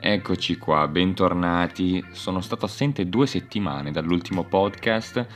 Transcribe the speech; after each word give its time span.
Eccoci 0.00 0.58
qua, 0.58 0.86
bentornati. 0.86 2.04
Sono 2.12 2.40
stato 2.40 2.66
assente 2.66 3.08
due 3.08 3.26
settimane 3.26 3.90
dall'ultimo 3.90 4.44
podcast 4.44 5.26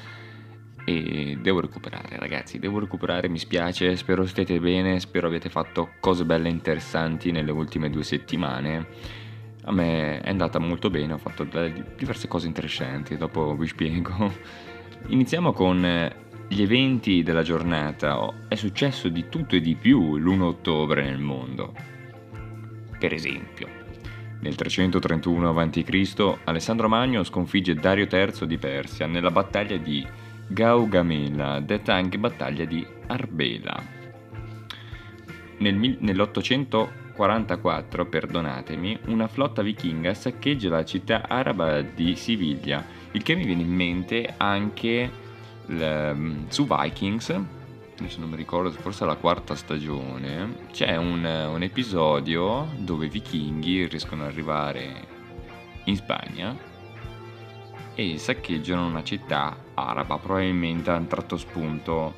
e 0.85 1.37
devo 1.42 1.61
recuperare, 1.61 2.17
ragazzi, 2.17 2.61
devo 2.61 2.79
recuperare, 2.79 3.29
mi 3.29 3.38
spiace, 3.38 3.96
spero 3.96 4.25
stiate 4.25 4.61
bene, 4.61 5.01
spero 5.01 5.27
abbiate 5.27 5.51
fatto 5.51 5.95
cose 5.98 6.25
belle 6.25 6.46
e 6.46 6.53
interessanti 6.53 7.33
nelle 7.33 7.51
ultime 7.51 7.90
due 7.90 8.04
settimane. 8.04 8.87
A 9.64 9.72
me 9.72 10.21
è 10.21 10.30
andata 10.30 10.61
molto 10.61 10.90
bene, 10.90 11.15
ho 11.15 11.19
fatto 11.19 11.42
diverse 11.42 12.29
cose 12.29 12.47
interessanti, 12.47 13.17
dopo 13.17 13.56
vi 13.56 13.67
spiego. 13.67 14.33
Iniziamo 15.08 15.53
con 15.53 16.09
gli 16.47 16.62
eventi 16.62 17.24
della 17.24 17.42
giornata. 17.42 18.33
È 18.47 18.55
successo 18.55 19.09
di 19.09 19.29
tutto 19.29 19.56
e 19.56 19.60
di 19.60 19.74
più 19.74 20.16
l'1 20.19 20.41
ottobre 20.41 21.02
nel 21.02 21.19
mondo. 21.19 21.74
Per 22.97 23.12
esempio, 23.12 23.80
nel 24.43 24.55
331 24.56 25.51
a.C. 25.51 26.39
Alessandro 26.45 26.89
Magno 26.89 27.23
sconfigge 27.23 27.75
Dario 27.75 28.09
III 28.11 28.47
di 28.47 28.57
Persia 28.59 29.07
nella 29.07 29.30
battaglia 29.30 29.77
di 29.77 30.05
Gaugamela, 30.49 31.61
detta 31.61 31.95
anche 31.95 32.19
battaglia 32.19 32.65
di 32.65 32.85
Arbela. 33.07 34.01
Nel, 35.59 35.77
nell'844, 35.77 38.09
perdonatemi, 38.09 38.99
una 39.07 39.29
flotta 39.29 39.63
vichinga 39.63 40.13
saccheggia 40.13 40.71
la 40.71 40.85
città 40.85 41.29
araba 41.29 41.83
di 41.83 42.16
Siviglia, 42.16 42.85
il 43.13 43.23
che 43.23 43.37
mi 43.37 43.45
viene 43.45 43.63
in 43.63 43.73
mente 43.73 44.35
anche 44.37 45.09
l, 45.66 46.47
su 46.49 46.66
Vikings, 46.66 47.41
adesso 48.02 48.19
non 48.19 48.30
mi 48.30 48.37
ricordo, 48.37 48.70
forse 48.73 49.05
la 49.05 49.15
quarta 49.15 49.55
stagione, 49.55 50.66
c'è 50.73 50.97
un, 50.97 51.24
un 51.24 51.62
episodio 51.62 52.69
dove 52.77 53.06
i 53.06 53.09
vichinghi 53.09 53.87
riescono 53.87 54.23
ad 54.23 54.30
arrivare 54.30 55.06
in 55.84 55.97
Spagna 55.97 56.57
e 57.95 58.18
saccheggiano 58.18 58.87
una 58.87 59.04
città 59.04 59.57
araba, 59.74 60.18
probabilmente 60.18 60.90
hanno 60.90 61.07
tratto 61.07 61.37
spunto 61.37 62.15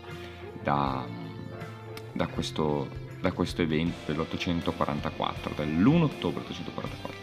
da, 0.62 1.04
da, 2.12 2.26
questo, 2.28 2.88
da 3.20 3.32
questo 3.32 3.60
evento 3.60 4.10
dell'844, 4.10 5.54
dell'1 5.54 6.02
ottobre 6.02 6.44
844. 6.44 7.18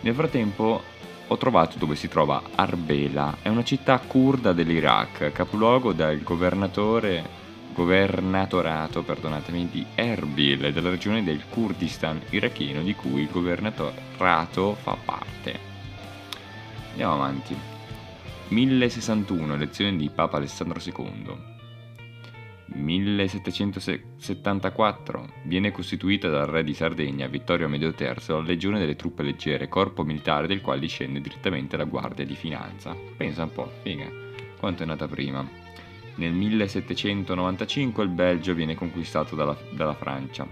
Nel 0.00 0.14
frattempo 0.14 0.82
ho 1.26 1.36
trovato 1.36 1.76
dove 1.76 1.94
si 1.94 2.08
trova 2.08 2.40
Arbela, 2.54 3.38
è 3.42 3.48
una 3.48 3.64
città 3.64 3.98
kurda 3.98 4.54
dell'Iraq, 4.54 5.30
capoluogo 5.32 5.92
del 5.92 6.22
governatore 6.22 7.44
governatorato 7.76 9.02
perdonatemi, 9.02 9.68
di 9.70 9.84
Erbil, 9.94 10.72
della 10.72 10.88
regione 10.88 11.22
del 11.22 11.42
Kurdistan 11.50 12.22
iracheno 12.30 12.80
di 12.80 12.94
cui 12.94 13.20
il 13.20 13.28
governatorato 13.30 14.74
fa 14.76 14.96
parte. 15.04 15.58
Andiamo 16.92 17.12
avanti. 17.12 17.54
1061, 18.48 19.54
elezione 19.54 19.96
di 19.96 20.08
Papa 20.08 20.38
Alessandro 20.38 20.80
II. 20.82 21.54
1774 22.68 25.28
viene 25.44 25.70
costituita 25.70 26.28
dal 26.28 26.46
re 26.46 26.64
di 26.64 26.74
Sardegna 26.74 27.28
Vittorio 27.28 27.66
Amedio 27.66 27.94
III 27.96 28.14
la 28.28 28.40
legione 28.40 28.78
delle 28.78 28.96
truppe 28.96 29.22
leggere, 29.22 29.68
corpo 29.68 30.02
militare 30.02 30.46
del 30.46 30.62
quale 30.62 30.80
discende 30.80 31.20
direttamente 31.20 31.76
la 31.76 31.84
Guardia 31.84 32.24
di 32.24 32.34
Finanza. 32.34 32.96
Pensa 33.16 33.42
un 33.42 33.52
po', 33.52 33.70
figa, 33.82 34.10
quanto 34.58 34.82
è 34.82 34.86
nata 34.86 35.06
prima. 35.06 35.65
Nel 36.16 36.32
1795 36.32 38.04
il 38.04 38.10
Belgio 38.10 38.52
viene 38.54 38.74
conquistato 38.74 39.34
dalla, 39.34 39.56
dalla 39.70 39.94
Francia. 39.94 40.46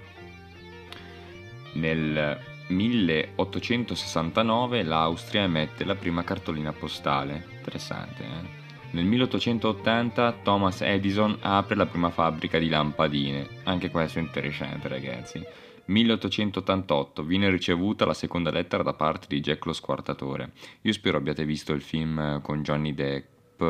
Nel 1.74 2.38
1869 2.68 4.82
l'Austria 4.82 5.42
emette 5.42 5.84
la 5.84 5.94
prima 5.94 6.24
cartolina 6.24 6.72
postale. 6.72 7.44
Interessante, 7.56 8.22
eh? 8.22 8.62
Nel 8.94 9.06
1880 9.06 10.38
Thomas 10.44 10.80
Edison 10.80 11.36
apre 11.40 11.74
la 11.74 11.86
prima 11.86 12.10
fabbrica 12.10 12.60
di 12.60 12.68
lampadine. 12.68 13.48
Anche 13.64 13.90
questo 13.90 14.20
è 14.20 14.22
interessante, 14.22 14.86
ragazzi. 14.86 15.44
1888 15.86 17.24
viene 17.24 17.50
ricevuta 17.50 18.06
la 18.06 18.14
seconda 18.14 18.50
lettera 18.50 18.84
da 18.84 18.94
parte 18.94 19.26
di 19.28 19.40
Jack 19.40 19.66
lo 19.66 19.72
Squartatore. 19.72 20.52
Io 20.82 20.92
spero 20.92 21.18
abbiate 21.18 21.44
visto 21.44 21.72
il 21.72 21.82
film 21.82 22.40
con 22.40 22.62
Johnny 22.62 22.94
Depp 22.94 23.62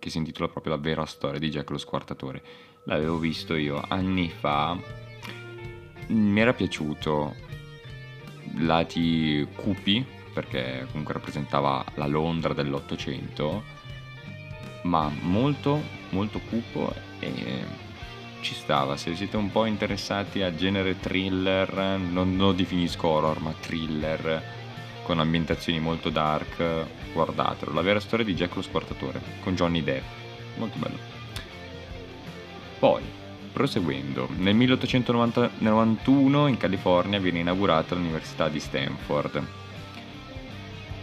che 0.00 0.10
si 0.10 0.18
intitola 0.18 0.48
proprio 0.48 0.72
La 0.72 0.80
vera 0.80 1.06
storia 1.06 1.38
di 1.38 1.50
Jack 1.50 1.70
lo 1.70 1.78
Squartatore. 1.78 2.42
L'avevo 2.84 3.18
visto 3.18 3.54
io 3.54 3.80
anni 3.86 4.28
fa, 4.28 4.76
mi 6.08 6.40
era 6.40 6.52
piaciuto 6.52 7.36
lati 8.56 9.46
cupi, 9.54 10.04
perché 10.32 10.86
comunque 10.90 11.14
rappresentava 11.14 11.84
la 11.94 12.06
Londra 12.06 12.52
dell'Ottocento, 12.52 13.62
ma 14.84 15.08
molto, 15.20 15.80
molto 16.08 16.40
cupo 16.48 16.92
e 17.20 17.64
ci 18.40 18.54
stava. 18.54 18.96
Se 18.96 19.14
siete 19.14 19.36
un 19.36 19.52
po' 19.52 19.66
interessati 19.66 20.42
a 20.42 20.54
genere 20.54 20.98
thriller, 20.98 21.98
non 21.98 22.36
lo 22.36 22.52
definisco 22.52 23.06
horror, 23.06 23.40
ma 23.40 23.52
thriller 23.52 24.58
con 25.10 25.18
ambientazioni 25.18 25.80
molto 25.80 26.08
dark, 26.08 26.86
guardatelo. 27.12 27.72
La 27.72 27.80
vera 27.80 27.98
storia 27.98 28.24
di 28.24 28.36
Jack 28.36 28.54
lo 28.54 28.62
Squartatore, 28.62 29.20
con 29.42 29.56
Johnny 29.56 29.82
Depp. 29.82 30.04
Molto 30.56 30.78
bello. 30.78 30.98
Poi, 32.78 33.02
proseguendo, 33.52 34.28
nel 34.36 34.54
1891 34.54 36.46
in 36.46 36.56
California 36.56 37.18
viene 37.18 37.40
inaugurata 37.40 37.96
l'Università 37.96 38.48
di 38.48 38.60
Stanford. 38.60 39.44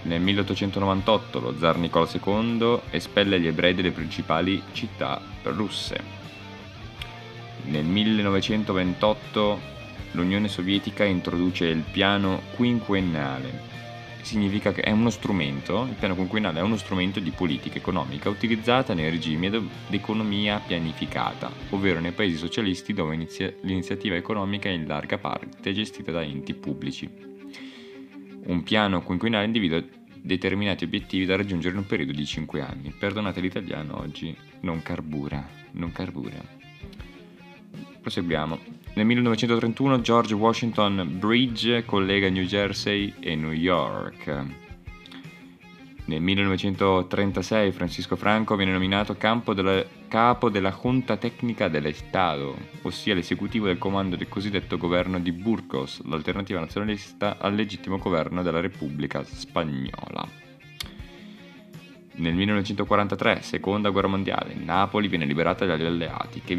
Nel 0.03 0.21
1898 0.21 1.39
lo 1.41 1.57
zar 1.59 1.77
Nicola 1.77 2.07
II 2.09 2.79
espelle 2.91 3.41
gli 3.41 3.47
ebrei 3.47 3.75
delle 3.75 3.91
principali 3.91 4.63
città 4.71 5.19
russe. 5.43 6.01
Nel 7.63 7.83
1928 7.83 9.59
l'Unione 10.11 10.47
Sovietica 10.47 11.03
introduce 11.03 11.65
il 11.65 11.83
piano 11.91 12.43
quinquennale, 12.55 13.75
significa 14.27 14.73
che 14.73 14.81
è 14.81 14.91
uno 14.91 15.09
strumento, 15.09 15.83
il 15.83 15.95
piano 15.95 16.13
quinquennale 16.13 16.59
è 16.59 16.61
uno 16.61 16.75
strumento 16.75 17.21
di 17.21 17.31
politica 17.31 17.77
economica 17.77 18.27
utilizzata 18.27 18.93
nei 18.93 19.09
regimi 19.09 19.49
d'economia 19.87 20.59
pianificata, 20.59 21.49
ovvero 21.69 22.01
nei 22.01 22.11
paesi 22.11 22.35
socialisti 22.35 22.91
dove 22.91 23.15
inizia, 23.15 23.53
l'iniziativa 23.61 24.15
economica 24.15 24.67
è 24.67 24.73
in 24.73 24.85
larga 24.85 25.17
parte 25.17 25.71
gestita 25.71 26.11
da 26.11 26.21
enti 26.21 26.53
pubblici. 26.53 27.09
Un 28.47 28.63
piano 28.63 29.01
quinquennale 29.01 29.45
individua 29.45 29.81
determinati 30.21 30.83
obiettivi 30.83 31.23
da 31.23 31.37
raggiungere 31.37 31.73
in 31.73 31.79
un 31.79 31.87
periodo 31.87 32.11
di 32.11 32.25
5 32.25 32.61
anni. 32.61 32.93
Perdonate 32.97 33.39
l'italiano 33.39 33.97
oggi, 33.97 34.35
non 34.61 34.81
carbura, 34.81 35.47
non 35.71 35.93
carbura. 35.93 36.43
Proseguiamo. 38.01 38.76
Nel 38.97 39.05
1931 39.05 40.01
George 40.01 40.33
Washington 40.33 41.19
Bridge 41.19 41.85
collega 41.85 42.31
New 42.31 42.45
Jersey 42.45 43.13
e 43.19 43.35
New 43.35 43.51
York. 43.51 44.45
Nel 46.05 46.19
1936 46.19 47.71
Francisco 47.73 48.15
Franco 48.15 48.55
viene 48.55 48.71
nominato 48.71 49.15
della, 49.53 49.85
capo 50.07 50.49
della 50.49 50.71
Junta 50.71 51.15
Tecnica 51.15 51.67
dell'Estado, 51.67 52.57
ossia 52.81 53.13
l'esecutivo 53.13 53.67
del 53.67 53.77
comando 53.77 54.15
del 54.15 54.29
cosiddetto 54.29 54.77
governo 54.77 55.19
di 55.19 55.31
Burgos, 55.31 56.03
l'alternativa 56.05 56.59
nazionalista 56.59 57.37
al 57.37 57.53
legittimo 57.53 57.99
governo 57.99 58.41
della 58.41 58.61
Repubblica 58.61 59.23
Spagnola. 59.23 60.27
Nel 62.15 62.33
1943, 62.33 63.43
seconda 63.43 63.91
guerra 63.91 64.07
mondiale, 64.07 64.55
Napoli 64.55 65.07
viene 65.07 65.25
liberata 65.25 65.65
dagli 65.65 65.85
alleati 65.85 66.41
che 66.41 66.55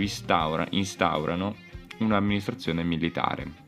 instaurano 0.70 1.66
un'amministrazione 1.98 2.82
militare. 2.82 3.66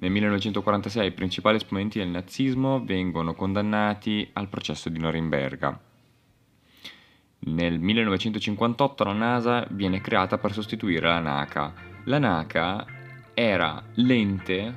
Nel 0.00 0.10
1946 0.12 1.06
i 1.08 1.12
principali 1.12 1.56
esponenti 1.56 1.98
del 1.98 2.08
nazismo 2.08 2.84
vengono 2.84 3.34
condannati 3.34 4.28
al 4.34 4.48
processo 4.48 4.88
di 4.88 4.98
Norimberga. 5.00 5.80
Nel 7.40 7.78
1958 7.80 9.04
la 9.04 9.12
NASA 9.12 9.66
viene 9.70 10.00
creata 10.00 10.38
per 10.38 10.52
sostituire 10.52 11.06
la 11.06 11.18
NACA. 11.18 11.72
La 12.04 12.18
NACA 12.18 12.86
era 13.34 13.82
l'ente, 13.94 14.74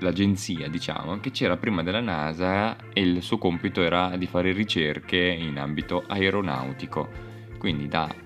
l'agenzia 0.00 0.68
diciamo, 0.68 1.20
che 1.20 1.30
c'era 1.30 1.56
prima 1.56 1.82
della 1.82 2.00
NASA 2.00 2.76
e 2.92 3.02
il 3.02 3.22
suo 3.22 3.36
compito 3.36 3.82
era 3.82 4.16
di 4.16 4.26
fare 4.26 4.52
ricerche 4.52 5.18
in 5.18 5.58
ambito 5.58 6.04
aeronautico. 6.06 7.08
Quindi 7.58 7.88
da 7.88 8.23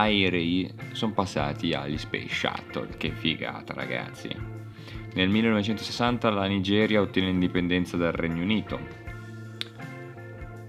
aerei 0.00 0.72
sono 0.92 1.12
passati 1.12 1.72
agli 1.72 1.98
Space 1.98 2.28
Shuttle. 2.28 2.96
Che 2.96 3.10
figata, 3.10 3.74
ragazzi. 3.74 4.28
Nel 5.14 5.28
1960 5.28 6.30
la 6.30 6.46
Nigeria 6.46 7.00
ottiene 7.00 7.28
l'indipendenza 7.28 7.96
dal 7.96 8.12
Regno 8.12 8.42
Unito. 8.42 9.08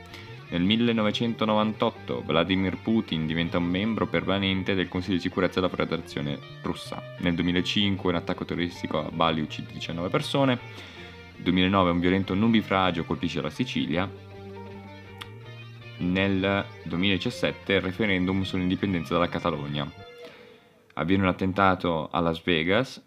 Nel 0.48 0.62
1998 0.62 2.22
Vladimir 2.26 2.78
Putin 2.82 3.26
diventa 3.26 3.58
un 3.58 3.66
membro 3.66 4.08
permanente 4.08 4.74
del 4.74 4.88
Consiglio 4.88 5.16
di 5.16 5.22
sicurezza 5.22 5.60
della 5.60 5.72
Federazione 5.72 6.36
russa. 6.62 7.00
Nel 7.18 7.34
2005 7.34 8.10
un 8.10 8.16
attacco 8.16 8.44
terroristico 8.44 9.06
a 9.06 9.10
Bali 9.12 9.40
uccide 9.40 9.72
19 9.72 10.08
persone. 10.08 10.58
Nel 11.34 11.44
2009 11.44 11.90
un 11.90 12.00
violento 12.00 12.34
nubifragio 12.34 13.04
colpisce 13.04 13.40
la 13.40 13.50
Sicilia 13.50 14.25
nel 15.98 16.64
2017 16.84 17.74
il 17.74 17.80
referendum 17.80 18.42
sull'indipendenza 18.42 19.14
della 19.14 19.28
Catalogna. 19.28 19.90
Avviene 20.94 21.22
un 21.24 21.28
attentato 21.28 22.08
a 22.10 22.20
Las 22.20 22.42
Vegas 22.42 23.02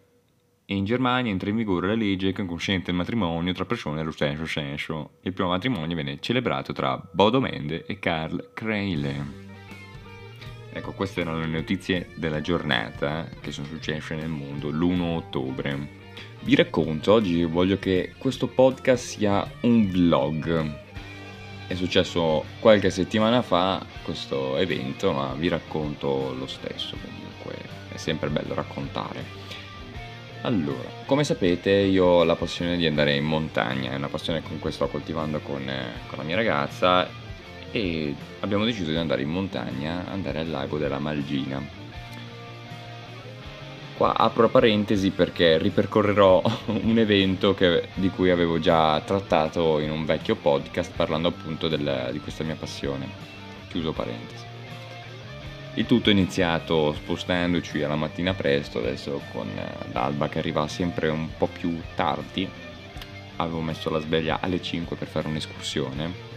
e 0.65 0.75
in 0.75 0.85
Germania 0.85 1.31
entra 1.31 1.49
in 1.49 1.55
vigore 1.55 1.87
la 1.87 1.95
legge 1.95 2.31
che 2.31 2.45
consente 2.45 2.91
il 2.91 2.97
matrimonio 2.97 3.53
tra 3.53 3.65
persone 3.65 3.97
dello 3.97 4.11
stesso 4.11 4.45
sesso. 4.45 5.13
Il 5.21 5.33
primo 5.33 5.49
matrimonio 5.49 5.95
viene 5.95 6.19
celebrato 6.19 6.73
tra 6.73 7.01
Bodo 7.11 7.39
Mende 7.39 7.85
e 7.87 7.97
Karl 7.97 8.51
Kreile. 8.53 9.47
Ecco, 10.71 10.91
queste 10.93 11.21
erano 11.21 11.39
le 11.39 11.47
notizie 11.47 12.09
della 12.15 12.41
giornata 12.41 13.27
che 13.41 13.51
sono 13.51 13.65
successe 13.65 14.15
nel 14.15 14.29
mondo 14.29 14.69
l'1 14.69 15.01
ottobre. 15.01 15.97
Vi 16.41 16.53
racconto 16.53 17.13
oggi, 17.13 17.43
voglio 17.43 17.79
che 17.79 18.13
questo 18.17 18.47
podcast 18.47 19.03
sia 19.03 19.51
un 19.61 19.89
vlog 19.89 20.88
è 21.69 21.75
successo 21.75 22.45
qualche 22.59 22.89
settimana 22.89 23.43
fa 23.43 23.85
questo 24.01 24.57
evento, 24.57 25.11
ma 25.11 25.35
vi 25.37 25.49
racconto 25.49 26.33
lo 26.35 26.47
stesso, 26.47 26.97
comunque 26.99 27.53
è 27.93 27.97
sempre 27.97 28.29
bello 28.29 28.55
raccontare. 28.55 29.23
Allora, 30.41 30.89
come 31.05 31.23
sapete 31.23 31.69
io 31.69 32.05
ho 32.05 32.23
la 32.23 32.35
passione 32.35 32.75
di 32.75 32.87
andare 32.87 33.13
in 33.13 33.23
montagna, 33.23 33.91
è 33.91 33.95
una 33.95 34.07
passione 34.07 34.41
che 34.41 34.71
sto 34.71 34.87
coltivando 34.87 35.41
con, 35.41 35.63
con 36.07 36.17
la 36.17 36.23
mia 36.23 36.37
ragazza 36.37 37.07
e 37.69 38.15
abbiamo 38.39 38.65
deciso 38.65 38.89
di 38.89 38.97
andare 38.97 39.21
in 39.21 39.29
montagna, 39.29 40.05
andare 40.09 40.39
al 40.39 40.49
lago 40.49 40.79
della 40.79 40.97
Malgina 40.97 41.78
Qua 43.99 44.15
apro 44.15 44.47
parentesi 44.47 45.09
perché 45.09 45.57
ripercorrerò 45.57 46.41
un 46.71 46.97
evento 46.99 47.53
che, 47.53 47.89
di 47.95 48.09
cui 48.09 48.29
avevo 48.29 48.57
già 48.57 49.01
trattato 49.01 49.79
in 49.79 49.91
un 49.91 50.05
vecchio 50.05 50.37
podcast 50.37 50.93
parlando 50.95 51.27
appunto 51.27 51.67
del, 51.67 52.07
di 52.13 52.21
questa 52.21 52.45
mia 52.45 52.55
passione. 52.55 53.09
Chiuso 53.67 53.91
parentesi. 53.91 54.45
Il 55.73 55.85
tutto 55.85 56.07
è 56.07 56.13
iniziato 56.13 56.93
spostandoci 56.93 57.83
alla 57.83 57.97
mattina 57.97 58.33
presto, 58.33 58.77
adesso 58.77 59.21
con 59.33 59.49
eh, 59.49 59.91
l'alba 59.91 60.29
che 60.29 60.39
arriva 60.39 60.65
sempre 60.69 61.09
un 61.09 61.27
po' 61.37 61.47
più 61.47 61.77
tardi. 61.93 62.49
Avevo 63.35 63.59
messo 63.59 63.89
la 63.89 63.99
sveglia 63.99 64.37
alle 64.39 64.61
5 64.61 64.95
per 64.95 65.09
fare 65.09 65.27
un'escursione 65.27 66.28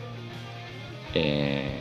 e 1.13 1.79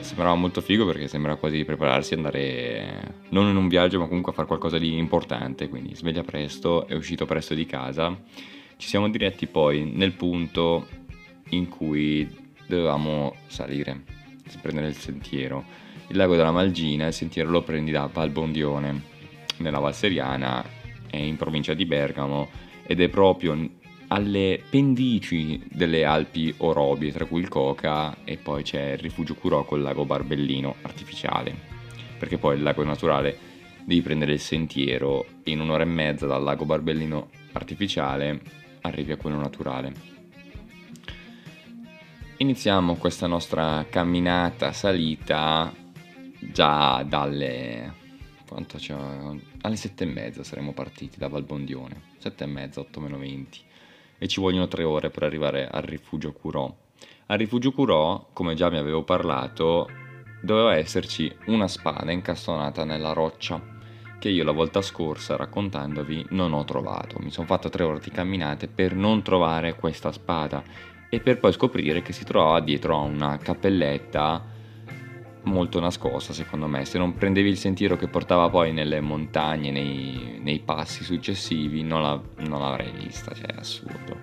sembrava 0.00 0.34
molto 0.34 0.60
figo 0.60 0.84
perché 0.84 1.06
sembra 1.06 1.36
quasi 1.36 1.64
prepararsi 1.64 2.14
ad 2.14 2.18
andare 2.20 3.22
non 3.28 3.48
in 3.48 3.56
un 3.56 3.68
viaggio 3.68 3.98
ma 4.00 4.06
comunque 4.06 4.32
a 4.32 4.34
fare 4.34 4.48
qualcosa 4.48 4.76
di 4.76 4.96
importante 4.96 5.68
quindi 5.68 5.94
sveglia 5.94 6.24
presto 6.24 6.86
è 6.86 6.94
uscito 6.94 7.26
presto 7.26 7.54
di 7.54 7.64
casa. 7.66 8.16
Ci 8.76 8.88
siamo 8.88 9.08
diretti 9.08 9.46
poi 9.46 9.84
nel 9.84 10.12
punto 10.12 10.88
in 11.50 11.68
cui 11.68 12.28
dovevamo 12.66 13.34
salire 13.46 14.02
prendere 14.60 14.88
il 14.88 14.96
sentiero. 14.96 15.64
Il 16.08 16.16
lago 16.16 16.36
della 16.36 16.50
Malgina 16.50 17.06
il 17.06 17.12
sentiero 17.12 17.50
lo 17.50 17.62
prendi 17.62 17.90
da 17.90 18.08
Valbondione 18.12 19.12
nella 19.58 19.78
Valseriana 19.78 20.64
è 21.08 21.16
in 21.16 21.36
provincia 21.36 21.74
di 21.74 21.86
Bergamo 21.86 22.48
ed 22.86 23.00
è 23.00 23.08
proprio 23.08 23.52
alle 24.14 24.62
pendici 24.70 25.60
delle 25.68 26.04
Alpi 26.04 26.54
Orobie, 26.58 27.10
tra 27.10 27.24
cui 27.24 27.40
il 27.40 27.48
Coca 27.48 28.18
e 28.22 28.36
poi 28.36 28.62
c'è 28.62 28.92
il 28.92 28.98
rifugio 28.98 29.34
Curò 29.34 29.64
col 29.64 29.82
lago 29.82 30.04
Barbellino 30.04 30.76
artificiale, 30.82 31.52
perché 32.16 32.38
poi 32.38 32.56
il 32.56 32.62
lago 32.62 32.84
naturale 32.84 33.36
devi 33.84 34.02
prendere 34.02 34.34
il 34.34 34.38
sentiero 34.38 35.26
e 35.42 35.50
in 35.50 35.60
un'ora 35.60 35.82
e 35.82 35.86
mezza 35.86 36.26
dal 36.26 36.44
lago 36.44 36.64
Barbellino 36.64 37.28
artificiale 37.52 38.40
arrivi 38.82 39.10
a 39.10 39.16
quello 39.16 39.36
naturale. 39.36 39.92
Iniziamo 42.36 42.94
questa 42.94 43.26
nostra 43.26 43.84
camminata 43.90 44.70
salita 44.72 45.74
già 46.38 47.02
dalle 47.02 48.02
quanto 48.46 48.78
c'è? 48.78 48.94
alle 49.62 49.76
sette 49.76 50.04
e 50.04 50.06
mezza 50.06 50.44
saremo 50.44 50.72
partiti 50.72 51.18
da 51.18 51.26
Valbondione, 51.26 52.12
sette 52.18 52.44
e 52.44 52.46
mezza, 52.46 52.78
otto 52.78 53.00
meno 53.00 53.18
venti 53.18 53.72
e 54.18 54.28
ci 54.28 54.40
vogliono 54.40 54.68
tre 54.68 54.84
ore 54.84 55.10
per 55.10 55.22
arrivare 55.22 55.68
al 55.68 55.82
rifugio 55.82 56.32
Curò. 56.32 56.72
Al 57.26 57.38
rifugio 57.38 57.72
Curò, 57.72 58.28
come 58.32 58.54
già 58.54 58.70
mi 58.70 58.78
avevo 58.78 59.02
parlato, 59.02 59.88
doveva 60.42 60.76
esserci 60.76 61.34
una 61.46 61.68
spada 61.68 62.12
incastonata 62.12 62.84
nella 62.84 63.12
roccia 63.12 63.72
che 64.18 64.28
io 64.28 64.44
la 64.44 64.52
volta 64.52 64.80
scorsa 64.80 65.36
raccontandovi 65.36 66.26
non 66.30 66.52
ho 66.52 66.64
trovato. 66.64 67.18
Mi 67.20 67.30
sono 67.30 67.46
fatto 67.46 67.68
tre 67.68 67.84
ore 67.84 68.00
di 68.00 68.10
camminate 68.10 68.68
per 68.68 68.94
non 68.94 69.22
trovare 69.22 69.74
questa 69.74 70.12
spada 70.12 70.62
e 71.10 71.20
per 71.20 71.38
poi 71.38 71.52
scoprire 71.52 72.02
che 72.02 72.12
si 72.12 72.24
trovava 72.24 72.60
dietro 72.60 72.96
a 72.96 73.02
una 73.02 73.36
cappelletta 73.36 74.52
molto 75.44 75.80
nascosta 75.80 76.32
secondo 76.32 76.66
me, 76.66 76.84
se 76.84 76.98
non 76.98 77.14
prendevi 77.14 77.48
il 77.48 77.56
sentiero 77.56 77.96
che 77.96 78.08
portava 78.08 78.48
poi 78.48 78.72
nelle 78.72 79.00
montagne, 79.00 79.70
nei, 79.70 80.38
nei 80.42 80.60
passi 80.60 81.04
successivi, 81.04 81.82
non, 81.82 82.02
la, 82.02 82.20
non 82.46 82.60
l'avrei 82.60 82.90
vista, 82.92 83.32
cioè 83.34 83.46
è 83.46 83.58
assurdo. 83.58 84.20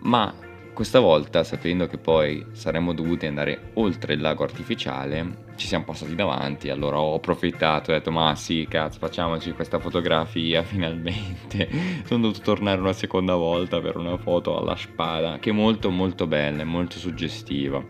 Ma 0.00 0.32
questa 0.78 1.00
volta, 1.00 1.42
sapendo 1.42 1.88
che 1.88 1.98
poi 1.98 2.46
saremmo 2.52 2.92
dovuti 2.94 3.26
andare 3.26 3.72
oltre 3.74 4.14
il 4.14 4.20
lago 4.20 4.44
artificiale, 4.44 5.46
ci 5.56 5.66
siamo 5.66 5.84
passati 5.84 6.14
davanti, 6.14 6.70
allora 6.70 7.00
ho 7.00 7.16
approfittato, 7.16 7.90
ho 7.90 7.94
detto 7.94 8.12
ma 8.12 8.32
sì, 8.36 8.64
cazzo, 8.70 9.00
facciamoci 9.00 9.50
questa 9.54 9.80
fotografia 9.80 10.62
finalmente. 10.64 11.68
Sono 12.04 12.22
dovuto 12.22 12.42
tornare 12.42 12.80
una 12.80 12.92
seconda 12.92 13.34
volta 13.34 13.80
per 13.80 13.96
una 13.96 14.16
foto 14.18 14.56
alla 14.56 14.76
spada, 14.76 15.40
che 15.40 15.50
è 15.50 15.52
molto 15.52 15.90
molto 15.90 16.28
bella, 16.28 16.62
è 16.62 16.64
molto 16.64 16.96
suggestiva 16.98 17.84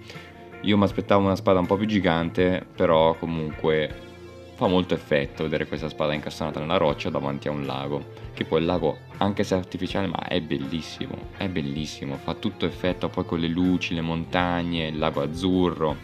io 0.63 0.77
mi 0.77 0.85
aspettavo 0.85 1.25
una 1.25 1.37
spada 1.37 1.61
un 1.61 1.67
po' 1.67 1.77
più 1.77 1.87
gigante, 1.87 2.67
però 2.75 3.15
comunque 3.15 4.07
fa 4.55 4.67
molto 4.67 4.95
effetto 4.95 5.45
vedere 5.45 5.69
questa 5.69 5.89
spada 5.89 6.15
incastonata 6.15 6.59
nella 6.59 6.79
roccia 6.79 7.11
davanti 7.11 7.47
a 7.47 7.53
un 7.53 7.65
lago. 7.65 8.27
Che 8.35 8.45
poi 8.45 8.61
il 8.61 8.67
lago, 8.67 8.99
anche 9.19 9.45
se 9.45 9.55
artificiale, 9.55 10.09
ma 10.09 10.27
è 10.27 10.41
bellissimo, 10.41 11.31
è 11.37 11.49
bellissimo, 11.49 12.17
fa 12.17 12.35
tutto 12.35 12.67
effetto 12.67 13.09
poi 13.09 13.25
con 13.25 13.39
le 13.39 13.49
luci, 13.49 13.95
le 13.95 14.01
montagne, 14.01 14.89
il 14.89 14.99
lago 14.99 15.23
azzurro, 15.23 15.97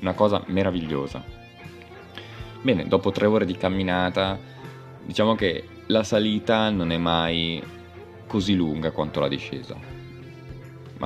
una 0.00 0.14
cosa 0.14 0.42
meravigliosa. 0.46 1.22
Bene, 2.62 2.88
dopo 2.88 3.10
tre 3.10 3.26
ore 3.26 3.44
di 3.44 3.56
camminata, 3.56 4.38
diciamo 5.04 5.34
che 5.34 5.64
la 5.86 6.02
salita 6.02 6.70
non 6.70 6.92
è 6.92 6.96
mai 6.96 7.62
così 8.26 8.54
lunga 8.54 8.90
quanto 8.90 9.20
la 9.20 9.28
discesa 9.28 9.96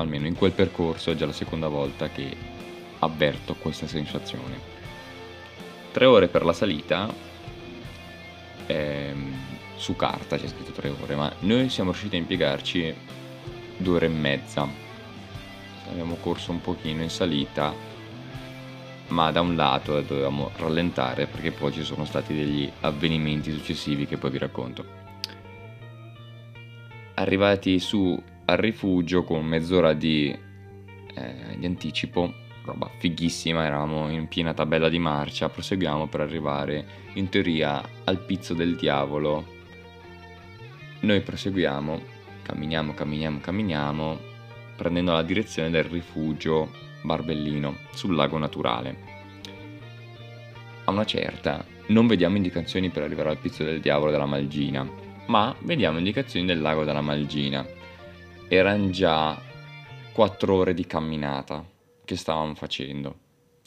almeno 0.01 0.27
in 0.27 0.35
quel 0.35 0.51
percorso 0.51 1.11
è 1.11 1.15
già 1.15 1.25
la 1.25 1.33
seconda 1.33 1.67
volta 1.67 2.09
che 2.09 2.35
avverto 3.03 3.55
questa 3.55 3.87
sensazione. 3.87 4.71
Tre 5.91 6.05
ore 6.05 6.27
per 6.27 6.43
la 6.43 6.53
salita, 6.53 7.13
ehm, 8.65 9.33
su 9.75 9.95
carta 9.95 10.37
c'è 10.37 10.47
scritto 10.47 10.71
tre 10.71 10.89
ore, 10.89 11.15
ma 11.15 11.31
noi 11.39 11.69
siamo 11.69 11.91
riusciti 11.91 12.15
a 12.15 12.19
impiegarci 12.19 12.95
due 13.77 13.95
ore 13.95 14.05
e 14.05 14.09
mezza. 14.09 14.67
Abbiamo 15.89 16.15
corso 16.15 16.51
un 16.51 16.61
pochino 16.61 17.01
in 17.03 17.09
salita, 17.09 17.73
ma 19.09 19.31
da 19.31 19.41
un 19.41 19.55
lato 19.55 19.99
dovevamo 20.01 20.51
rallentare 20.55 21.27
perché 21.27 21.51
poi 21.51 21.71
ci 21.71 21.83
sono 21.83 22.05
stati 22.05 22.33
degli 22.33 22.71
avvenimenti 22.81 23.51
successivi 23.51 24.05
che 24.05 24.17
poi 24.17 24.31
vi 24.31 24.37
racconto. 24.37 25.01
Arrivati 27.15 27.79
su 27.79 28.21
al 28.45 28.57
rifugio 28.57 29.23
con 29.23 29.45
mezz'ora 29.45 29.93
di, 29.93 30.35
eh, 31.13 31.55
di 31.57 31.65
anticipo, 31.65 32.33
roba 32.63 32.89
fighissima, 32.97 33.65
eravamo 33.65 34.09
in 34.09 34.27
piena 34.27 34.53
tabella 34.53 34.89
di 34.89 34.99
marcia, 34.99 35.49
proseguiamo 35.49 36.07
per 36.07 36.21
arrivare 36.21 36.85
in 37.13 37.29
teoria 37.29 37.81
al 38.05 38.19
pizzo 38.19 38.53
del 38.53 38.75
diavolo. 38.75 39.45
Noi 41.01 41.21
proseguiamo, 41.21 42.01
camminiamo, 42.41 42.93
camminiamo, 42.93 43.39
camminiamo, 43.39 44.19
prendendo 44.77 45.11
la 45.11 45.23
direzione 45.23 45.69
del 45.69 45.83
rifugio 45.83 46.71
Barbellino 47.03 47.75
sul 47.93 48.15
lago 48.15 48.37
naturale. 48.37 49.11
A 50.85 50.91
una 50.91 51.05
certa 51.05 51.65
non 51.87 52.07
vediamo 52.07 52.37
indicazioni 52.37 52.89
per 52.89 53.03
arrivare 53.03 53.29
al 53.29 53.37
pizzo 53.37 53.63
del 53.63 53.81
diavolo 53.81 54.11
della 54.11 54.25
Malgina, 54.25 54.89
ma 55.27 55.53
vediamo 55.59 55.97
indicazioni 55.97 56.45
del 56.45 56.61
lago 56.61 56.83
della 56.83 57.01
Malgina 57.01 57.65
erano 58.47 58.89
già 58.89 59.39
4 60.11 60.53
ore 60.53 60.73
di 60.73 60.85
camminata 60.85 61.72
che 62.13 62.19
stavamo 62.19 62.55
facendo. 62.55 63.15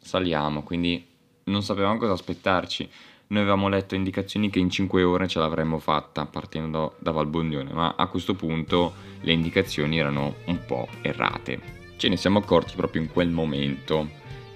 Saliamo, 0.00 0.62
quindi 0.62 1.04
non 1.44 1.62
sapevamo 1.62 1.98
cosa 1.98 2.12
aspettarci. 2.12 2.88
Noi 3.28 3.42
avevamo 3.42 3.68
letto 3.68 3.96
indicazioni 3.96 4.50
che 4.50 4.60
in 4.60 4.70
5 4.70 5.02
ore 5.02 5.26
ce 5.26 5.40
l'avremmo 5.40 5.78
fatta 5.78 6.26
partendo 6.26 6.94
da 7.00 7.10
Valbondione, 7.10 7.72
ma 7.72 7.94
a 7.96 8.06
questo 8.06 8.34
punto 8.34 8.94
le 9.20 9.32
indicazioni 9.32 9.98
erano 9.98 10.36
un 10.46 10.64
po' 10.64 10.88
errate. 11.02 11.74
Ce 11.96 12.08
ne 12.08 12.16
siamo 12.16 12.38
accorti 12.38 12.76
proprio 12.76 13.02
in 13.02 13.10
quel 13.10 13.30
momento 13.30 14.08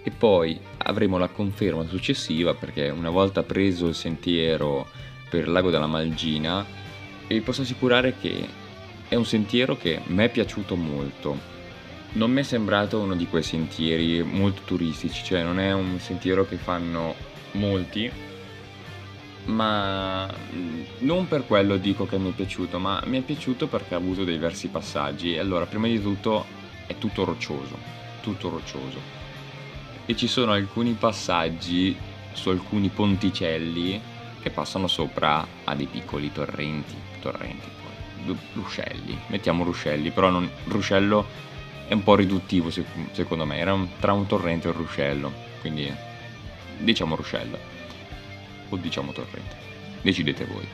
e 0.02 0.10
poi 0.10 0.58
avremo 0.78 1.18
la 1.18 1.28
conferma 1.28 1.86
successiva 1.86 2.54
perché 2.54 2.88
una 2.90 3.10
volta 3.10 3.42
preso 3.42 3.88
il 3.88 3.94
sentiero 3.94 4.86
per 5.28 5.44
il 5.44 5.52
lago 5.52 5.70
della 5.70 5.86
Malgina 5.86 6.64
vi 7.26 7.40
posso 7.40 7.62
assicurare 7.62 8.16
che 8.18 8.48
è 9.08 9.14
un 9.14 9.24
sentiero 9.24 9.76
che 9.76 10.00
mi 10.06 10.24
è 10.24 10.30
piaciuto 10.30 10.76
molto. 10.76 11.58
Non 12.12 12.32
mi 12.32 12.40
è 12.40 12.42
sembrato 12.42 12.98
uno 12.98 13.14
di 13.14 13.26
quei 13.26 13.44
sentieri 13.44 14.22
molto 14.22 14.62
turistici, 14.64 15.22
cioè 15.22 15.44
non 15.44 15.60
è 15.60 15.72
un 15.72 16.00
sentiero 16.00 16.44
che 16.44 16.56
fanno 16.56 17.14
molti, 17.52 18.10
ma 19.44 20.28
non 20.98 21.28
per 21.28 21.46
quello 21.46 21.76
dico 21.76 22.06
che 22.06 22.18
mi 22.18 22.30
è 22.30 22.34
piaciuto, 22.34 22.80
ma 22.80 23.00
mi 23.06 23.18
è 23.18 23.22
piaciuto 23.22 23.68
perché 23.68 23.94
ha 23.94 23.98
avuto 23.98 24.24
diversi 24.24 24.68
passaggi. 24.68 25.38
Allora, 25.38 25.66
prima 25.66 25.86
di 25.86 26.02
tutto 26.02 26.46
è 26.86 26.98
tutto 26.98 27.24
roccioso, 27.24 27.78
tutto 28.22 28.48
roccioso. 28.48 28.98
E 30.04 30.16
ci 30.16 30.26
sono 30.26 30.50
alcuni 30.50 30.94
passaggi 30.94 31.96
su 32.32 32.48
alcuni 32.48 32.88
ponticelli 32.88 34.00
che 34.40 34.50
passano 34.50 34.88
sopra 34.88 35.46
a 35.62 35.74
dei 35.76 35.86
piccoli 35.86 36.32
torrenti, 36.32 36.94
torrenti 37.20 37.78
ruscelli, 38.52 39.18
mettiamo 39.28 39.64
ruscelli, 39.64 40.10
però 40.10 40.30
non, 40.30 40.48
ruscello 40.66 41.26
è 41.90 41.94
un 41.94 42.04
po' 42.04 42.14
riduttivo 42.14 42.70
secondo 42.70 43.44
me, 43.44 43.58
era 43.58 43.72
un, 43.72 43.88
tra 43.98 44.12
un 44.12 44.24
torrente 44.24 44.68
e 44.68 44.70
un 44.70 44.76
ruscello, 44.76 45.32
quindi 45.60 45.92
diciamo 46.78 47.16
ruscello 47.16 47.58
o 48.68 48.76
diciamo 48.76 49.10
torrente, 49.10 49.56
decidete 50.00 50.44
voi. 50.44 50.64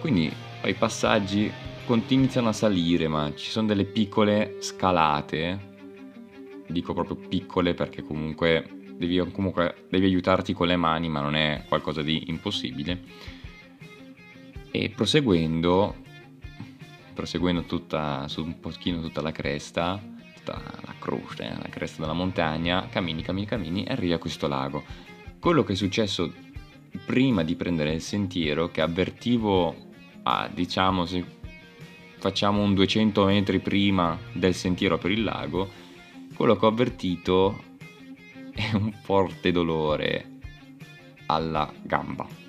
Quindi 0.00 0.28
i 0.64 0.74
passaggi 0.74 1.48
continuano 1.86 2.48
a 2.48 2.52
salire, 2.52 3.06
ma 3.06 3.32
ci 3.36 3.48
sono 3.48 3.68
delle 3.68 3.84
piccole 3.84 4.56
scalate, 4.58 5.76
dico 6.66 6.94
proprio 6.94 7.14
piccole 7.14 7.74
perché 7.74 8.02
comunque 8.02 8.68
devi, 8.96 9.18
comunque 9.30 9.86
devi 9.88 10.06
aiutarti 10.06 10.52
con 10.52 10.66
le 10.66 10.74
mani, 10.74 11.08
ma 11.08 11.20
non 11.20 11.36
è 11.36 11.62
qualcosa 11.68 12.02
di 12.02 12.24
impossibile. 12.26 13.00
E 14.72 14.90
proseguendo 14.90 15.94
proseguendo 17.14 17.62
tutta, 17.62 18.26
su 18.26 18.42
un 18.42 18.58
pochino 18.58 19.00
tutta 19.00 19.22
la 19.22 19.30
cresta, 19.30 20.02
la 20.52 20.94
croce, 20.98 21.56
la 21.60 21.68
cresta 21.68 22.02
della 22.02 22.12
montagna, 22.12 22.88
cammini, 22.88 23.22
cammini, 23.22 23.46
cammini 23.46 23.84
e 23.84 23.92
arrivi 23.92 24.12
a 24.12 24.18
questo 24.18 24.46
lago. 24.46 24.84
Quello 25.38 25.64
che 25.64 25.72
è 25.72 25.76
successo 25.76 26.32
prima 27.06 27.42
di 27.42 27.54
prendere 27.54 27.92
il 27.92 28.00
sentiero, 28.00 28.70
che 28.70 28.80
avvertivo 28.80 29.74
a, 30.24 30.48
diciamo, 30.52 31.06
se 31.06 31.24
facciamo 32.18 32.62
un 32.62 32.74
200 32.74 33.24
metri 33.26 33.60
prima 33.60 34.18
del 34.32 34.54
sentiero 34.54 34.98
per 34.98 35.10
il 35.10 35.24
lago, 35.24 35.70
quello 36.34 36.56
che 36.56 36.64
ho 36.64 36.68
avvertito 36.68 37.62
è 38.54 38.74
un 38.74 38.92
forte 38.92 39.52
alla 41.26 41.72
gamba 41.82 42.42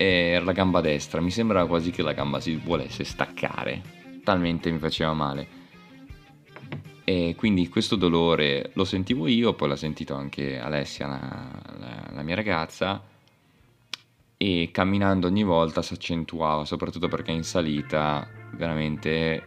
era 0.00 0.44
la 0.44 0.52
gamba 0.52 0.80
destra, 0.80 1.20
mi 1.20 1.32
sembrava 1.32 1.66
quasi 1.66 1.90
che 1.90 2.02
la 2.02 2.12
gamba 2.12 2.38
si 2.38 2.54
volesse 2.54 3.02
staccare, 3.02 3.82
talmente 4.22 4.70
mi 4.70 4.78
faceva 4.78 5.12
male. 5.12 5.57
E 7.08 7.34
quindi 7.38 7.70
questo 7.70 7.96
dolore 7.96 8.70
lo 8.74 8.84
sentivo 8.84 9.26
io, 9.26 9.54
poi 9.54 9.68
l'ha 9.68 9.76
sentito 9.76 10.14
anche 10.14 10.58
Alessia, 10.58 11.06
la, 11.06 11.48
la, 11.78 12.10
la 12.12 12.22
mia 12.22 12.34
ragazza, 12.34 13.02
e 14.36 14.68
camminando 14.70 15.26
ogni 15.26 15.42
volta 15.42 15.80
si 15.80 15.94
accentuava, 15.94 16.66
soprattutto 16.66 17.08
perché 17.08 17.30
in 17.30 17.44
salita 17.44 18.28
veramente 18.52 19.42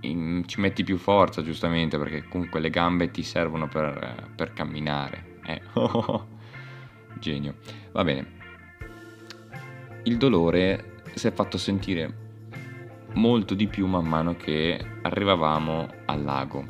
in, 0.00 0.42
ci 0.44 0.60
metti 0.60 0.84
più 0.84 0.98
forza, 0.98 1.42
giustamente, 1.42 1.96
perché 1.96 2.28
comunque 2.28 2.60
le 2.60 2.68
gambe 2.68 3.10
ti 3.10 3.22
servono 3.22 3.66
per, 3.66 4.32
per 4.36 4.52
camminare. 4.52 5.38
Eh. 5.46 5.62
Genio. 7.18 7.54
Va 7.92 8.04
bene 8.04 8.42
il 10.04 10.16
dolore 10.18 11.02
si 11.14 11.26
è 11.28 11.32
fatto 11.32 11.56
sentire 11.56 12.23
molto 13.14 13.54
di 13.54 13.66
più 13.66 13.86
man 13.86 14.06
mano 14.06 14.36
che 14.36 14.78
arrivavamo 15.02 15.88
al 16.06 16.22
lago. 16.22 16.64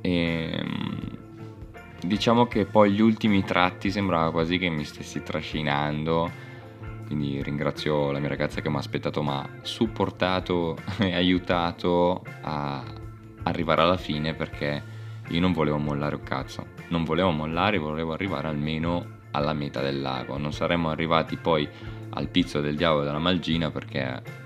E, 0.00 0.50
ehm, 0.52 1.18
diciamo 2.00 2.46
che 2.46 2.64
poi 2.66 2.92
gli 2.92 3.00
ultimi 3.00 3.42
tratti 3.44 3.90
sembrava 3.90 4.30
quasi 4.30 4.58
che 4.58 4.68
mi 4.68 4.84
stessi 4.84 5.22
trascinando, 5.22 6.30
quindi 7.06 7.42
ringrazio 7.42 8.10
la 8.10 8.18
mia 8.18 8.28
ragazza 8.28 8.60
che 8.60 8.68
mi 8.68 8.76
ha 8.76 8.80
aspettato, 8.80 9.22
ma 9.22 9.42
ha 9.42 9.48
supportato 9.62 10.76
e 10.98 11.14
aiutato 11.14 12.22
a 12.42 12.82
arrivare 13.44 13.82
alla 13.82 13.96
fine 13.96 14.34
perché 14.34 14.94
io 15.28 15.40
non 15.40 15.52
volevo 15.52 15.78
mollare 15.78 16.14
un 16.16 16.22
cazzo, 16.22 16.66
non 16.88 17.04
volevo 17.04 17.30
mollare, 17.30 17.78
volevo 17.78 18.12
arrivare 18.12 18.48
almeno 18.48 19.14
alla 19.32 19.52
meta 19.52 19.80
del 19.80 20.00
lago. 20.00 20.38
Non 20.38 20.52
saremmo 20.52 20.90
arrivati 20.90 21.36
poi 21.36 21.68
al 22.10 22.28
pizzo 22.28 22.60
del 22.60 22.76
diavolo 22.76 23.04
della 23.04 23.18
Malgina 23.18 23.70
perché 23.70 24.44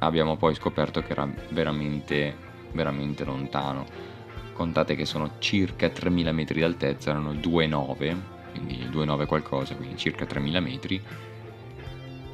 abbiamo 0.00 0.36
poi 0.36 0.54
scoperto 0.54 1.02
che 1.02 1.12
era 1.12 1.28
veramente, 1.50 2.36
veramente 2.72 3.24
lontano. 3.24 3.86
Contate 4.52 4.94
che 4.94 5.06
sono 5.06 5.32
circa 5.38 5.88
3000 5.88 6.32
metri 6.32 6.56
di 6.56 6.62
altezza, 6.62 7.10
erano 7.10 7.32
2,9, 7.32 8.16
quindi 8.52 8.88
2,9 8.90 9.26
qualcosa, 9.26 9.74
quindi 9.74 9.96
circa 9.96 10.26
3000 10.26 10.60
metri. 10.60 11.02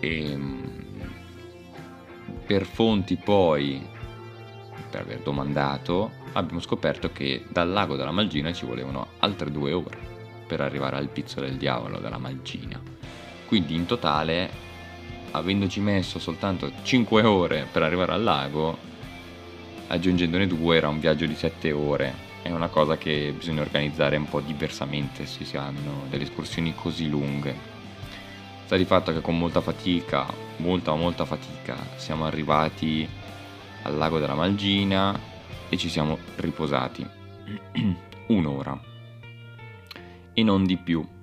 E 0.01 0.31
ehm, 0.31 0.85
per 2.47 2.65
fonti 2.65 3.17
poi, 3.17 3.85
per 4.91 5.03
aver 5.03 5.21
domandato, 5.21 6.11
abbiamo 6.33 6.61
scoperto 6.61 7.13
che 7.13 7.45
dal 7.49 7.71
lago 7.71 7.97
della 7.97 8.11
Malgina 8.13 8.53
ci 8.53 8.67
volevano 8.67 9.09
altre 9.19 9.51
due 9.51 9.73
ore 9.73 10.15
per 10.47 10.61
arrivare 10.61 10.97
al 10.97 11.09
pizzo 11.09 11.41
del 11.41 11.57
diavolo 11.57 11.99
della 11.99 12.19
Malgina. 12.19 12.81
Quindi 13.47 13.75
in 13.75 13.87
totale, 13.87 14.51
avendoci 15.33 15.81
messo 15.81 16.19
soltanto 16.19 16.71
5 16.83 17.23
ore 17.23 17.67
per 17.71 17.83
arrivare 17.83 18.13
al 18.13 18.23
lago, 18.23 18.77
aggiungendone 19.89 20.47
2 20.47 20.77
era 20.77 20.89
un 20.89 21.01
viaggio 21.01 21.27
di 21.27 21.35
7 21.35 21.73
ore. 21.73 22.25
È 22.43 22.51
una 22.51 22.69
cosa 22.69 22.97
che 22.97 23.35
bisogna 23.37 23.63
organizzare 23.63 24.17
un 24.17 24.29
po' 24.29 24.41
diversamente 24.41 25.27
se 25.27 25.45
si 25.45 25.57
hanno 25.57 26.05
delle 26.09 26.25
escursioni 26.25 26.75
così 26.75 27.09
lunghe. 27.09 27.75
Sta 28.65 28.77
di 28.77 28.85
fatto 28.85 29.13
che 29.13 29.21
con 29.21 29.37
molta 29.39 29.61
fatica, 29.61 30.27
molta 30.59 30.95
molta 30.95 31.25
fatica, 31.25 31.77
siamo 31.97 32.25
arrivati 32.25 33.09
al 33.83 33.97
lago 33.97 34.19
della 34.19 34.35
Malgina 34.35 35.19
e 35.69 35.77
ci 35.77 35.89
siamo 35.89 36.19
riposati. 36.37 37.07
Un'ora 38.29 38.95
e 40.39 40.43
non 40.43 40.67
di 40.67 40.77
più. 40.77 41.16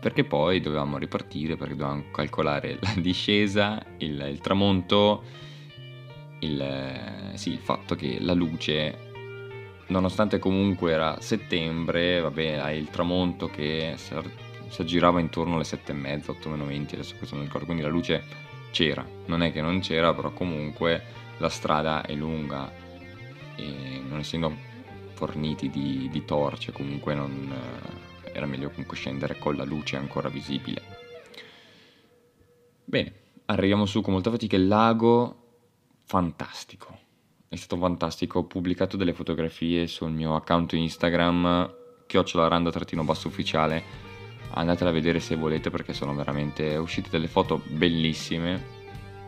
Perché 0.00 0.24
poi 0.24 0.60
dovevamo 0.60 0.96
ripartire 0.96 1.56
perché 1.56 1.74
dovevamo 1.74 2.04
calcolare 2.12 2.78
la 2.80 2.94
discesa, 3.00 3.84
il, 3.98 4.26
il 4.30 4.38
tramonto 4.40 5.24
il, 6.40 7.32
sì, 7.34 7.50
il 7.50 7.58
fatto 7.58 7.94
che 7.94 8.18
la 8.20 8.32
luce 8.34 9.06
nonostante 9.88 10.38
comunque 10.38 10.92
era 10.92 11.20
settembre, 11.20 12.20
vabbè, 12.20 12.54
hai 12.54 12.78
il 12.78 12.90
tramonto 12.90 13.48
che 13.48 13.94
si, 13.96 14.14
aggirava 14.82 15.20
intorno 15.20 15.54
alle 15.54 15.64
sette 15.64 15.92
e 15.92 15.94
mezza, 15.94 16.30
8 16.30 16.48
meno 16.48 16.66
20, 16.66 16.94
adesso 16.94 17.14
questo 17.16 17.36
non 17.36 17.44
ricordo, 17.44 17.66
quindi 17.66 17.82
la 17.82 17.88
luce 17.88 18.22
c'era, 18.70 19.06
non 19.26 19.42
è 19.42 19.50
che 19.50 19.60
non 19.60 19.80
c'era, 19.80 20.12
però 20.12 20.30
comunque 20.32 21.02
la 21.38 21.48
strada 21.48 22.02
è 22.02 22.14
lunga 22.14 22.70
e 23.56 24.02
non 24.06 24.18
essendo 24.18 24.66
forniti 25.14 25.68
di, 25.68 26.08
di 26.12 26.24
torce 26.24 26.70
comunque 26.70 27.14
non, 27.14 27.52
eh, 27.52 28.17
era 28.32 28.46
meglio 28.46 28.70
comunque 28.70 28.96
scendere 28.96 29.38
con 29.38 29.56
la 29.56 29.64
luce 29.64 29.96
ancora 29.96 30.28
visibile. 30.28 30.82
Bene, 32.84 33.12
arriviamo 33.46 33.86
su 33.86 34.00
con 34.00 34.12
molta 34.12 34.30
fatica, 34.30 34.56
il 34.56 34.66
lago 34.66 35.44
fantastico 36.04 37.06
è 37.48 37.56
stato 37.56 37.78
fantastico. 37.78 38.40
Ho 38.40 38.44
pubblicato 38.44 38.96
delle 38.96 39.14
fotografie 39.14 39.86
sul 39.86 40.10
mio 40.10 40.36
account 40.36 40.74
Instagram, 40.74 41.74
chiocciolaranda-basso 42.06 43.28
ufficiale. 43.28 44.06
Andatela 44.50 44.90
a 44.90 44.92
vedere 44.92 45.20
se 45.20 45.34
volete 45.34 45.70
perché 45.70 45.92
sono 45.92 46.14
veramente 46.14 46.76
uscite 46.76 47.08
delle 47.10 47.28
foto 47.28 47.62
bellissime, 47.66 48.62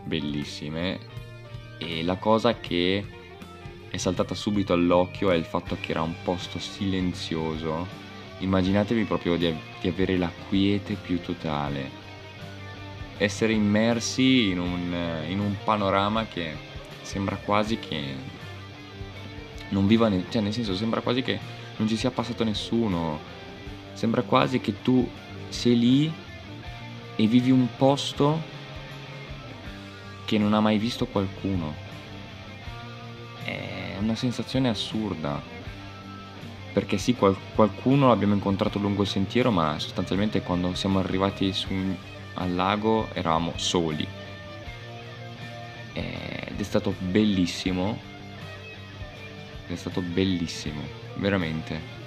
bellissime. 0.05 0.99
E 1.79 2.03
la 2.03 2.17
cosa 2.17 2.59
che 2.61 3.05
è 3.89 3.97
saltata 3.97 4.35
subito 4.35 4.75
all'occhio 4.75 5.31
è 5.31 5.35
il 5.35 5.45
fatto 5.45 5.77
che 5.81 5.93
era 5.93 6.03
un 6.03 6.15
posto 6.23 6.59
silenzioso. 6.59 8.09
Immaginatevi 8.41 9.05
proprio 9.05 9.37
di, 9.37 9.55
di 9.81 9.89
avere 9.89 10.17
la 10.17 10.31
quiete 10.49 10.95
più 10.95 11.21
totale. 11.21 11.99
Essere 13.17 13.53
immersi 13.53 14.49
in 14.49 14.59
un, 14.59 15.25
in 15.29 15.41
un 15.41 15.57
panorama 15.63 16.27
che 16.27 16.55
sembra 17.03 17.37
quasi 17.37 17.79
che 17.79 18.15
non 19.71 19.87
viva, 19.87 20.09
ne- 20.09 20.25
cioè 20.31 20.41
nel 20.43 20.53
senso 20.53 20.75
sembra 20.75 21.01
quasi 21.01 21.23
che 21.23 21.39
non 21.77 21.87
ci 21.87 21.97
sia 21.97 22.11
passato 22.11 22.45
nessuno, 22.45 23.21
sembra 23.93 24.23
quasi 24.23 24.61
che 24.61 24.83
tu 24.83 25.09
sei 25.49 25.79
lì 25.79 26.13
e 27.17 27.27
vivi 27.27 27.51
un 27.51 27.67
posto 27.77 28.41
che 30.25 30.39
non 30.39 30.55
ha 30.55 30.61
mai 30.61 30.79
visto 30.79 31.07
qualcuno. 31.07 31.75
È 33.45 33.97
una 33.99 34.15
sensazione 34.15 34.69
assurda. 34.69 35.60
Perché 36.73 36.99
sì, 36.99 37.15
qual- 37.15 37.37
qualcuno 37.55 38.09
l'abbiamo 38.09 38.35
incontrato 38.35 38.79
lungo 38.79 39.03
il 39.03 39.09
sentiero, 39.09 39.51
ma 39.51 39.79
sostanzialmente 39.79 40.43
quando 40.43 40.75
siamo 40.75 40.99
arrivati 40.99 41.53
su, 41.53 41.73
al 42.35 42.55
lago 42.55 43.09
eravamo 43.13 43.53
soli. 43.57 44.07
Ed 45.93 46.59
è 46.59 46.63
stato 46.63 46.95
bellissimo. 46.99 47.99
È 49.67 49.75
stato 49.75 50.01
bellissimo 50.01 50.81
veramente. 51.17 51.99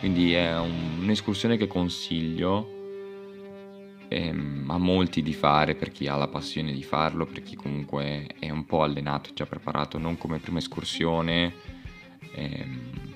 Quindi 0.00 0.32
è 0.32 0.58
un, 0.58 0.98
un'escursione 1.00 1.56
che 1.56 1.66
consiglio 1.66 2.78
ehm, 4.08 4.64
a 4.68 4.78
molti 4.78 5.22
di 5.22 5.32
fare 5.32 5.74
per 5.74 5.90
chi 5.92 6.08
ha 6.08 6.16
la 6.16 6.28
passione 6.28 6.72
di 6.72 6.82
farlo 6.82 7.26
per 7.26 7.42
chi 7.42 7.54
comunque 7.54 8.26
è 8.38 8.50
un 8.50 8.66
po' 8.66 8.82
allenato 8.82 9.30
già 9.32 9.46
preparato 9.46 9.98
non 9.98 10.18
come 10.18 10.38
prima 10.38 10.58
escursione 10.58 11.54
ehm, 12.34 13.09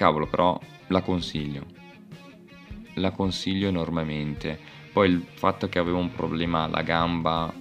cavolo 0.00 0.26
però 0.26 0.58
la 0.86 1.02
consiglio 1.02 1.66
la 2.94 3.10
consiglio 3.10 3.68
enormemente 3.68 4.58
poi 4.94 5.10
il 5.10 5.26
fatto 5.34 5.68
che 5.68 5.78
avevo 5.78 5.98
un 5.98 6.10
problema 6.10 6.62
alla 6.62 6.80
gamba 6.80 7.52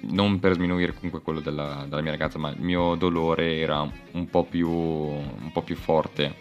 non 0.00 0.38
per 0.38 0.54
sminuire 0.54 0.94
comunque 0.94 1.22
quello 1.22 1.40
della, 1.40 1.86
della, 1.88 2.02
mia 2.02 2.12
ragazza, 2.12 2.38
ma 2.38 2.50
il 2.50 2.60
mio 2.60 2.94
dolore 2.94 3.58
era 3.58 3.80
un 4.12 4.28
po, 4.28 4.44
più, 4.44 4.68
un 4.70 5.50
po' 5.52 5.62
più 5.62 5.76
forte, 5.76 6.34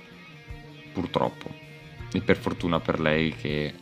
purtroppo. 0.92 1.50
E 2.12 2.22
per 2.22 2.36
fortuna 2.36 2.80
per 2.80 3.00
lei 3.00 3.34
che 3.34 3.74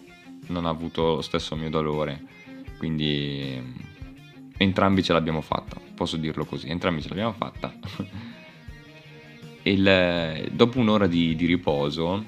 non 0.48 0.66
ha 0.66 0.70
avuto 0.70 1.16
lo 1.16 1.22
stesso 1.22 1.56
mio 1.56 1.70
dolore. 1.70 2.24
Quindi 2.78 3.60
entrambi 4.58 5.04
ce 5.04 5.14
l'abbiamo 5.14 5.42
fatta, 5.42 5.78
posso 5.96 6.18
dirlo 6.18 6.46
così, 6.46 6.70
entrambi 6.70 7.02
ce 7.02 7.10
l'abbiamo 7.10 7.34
fatta. 7.34 7.74
Il, 9.64 10.50
dopo 10.52 10.80
un'ora 10.80 11.08
di, 11.08 11.36
di 11.36 11.46
riposo, 11.46 12.24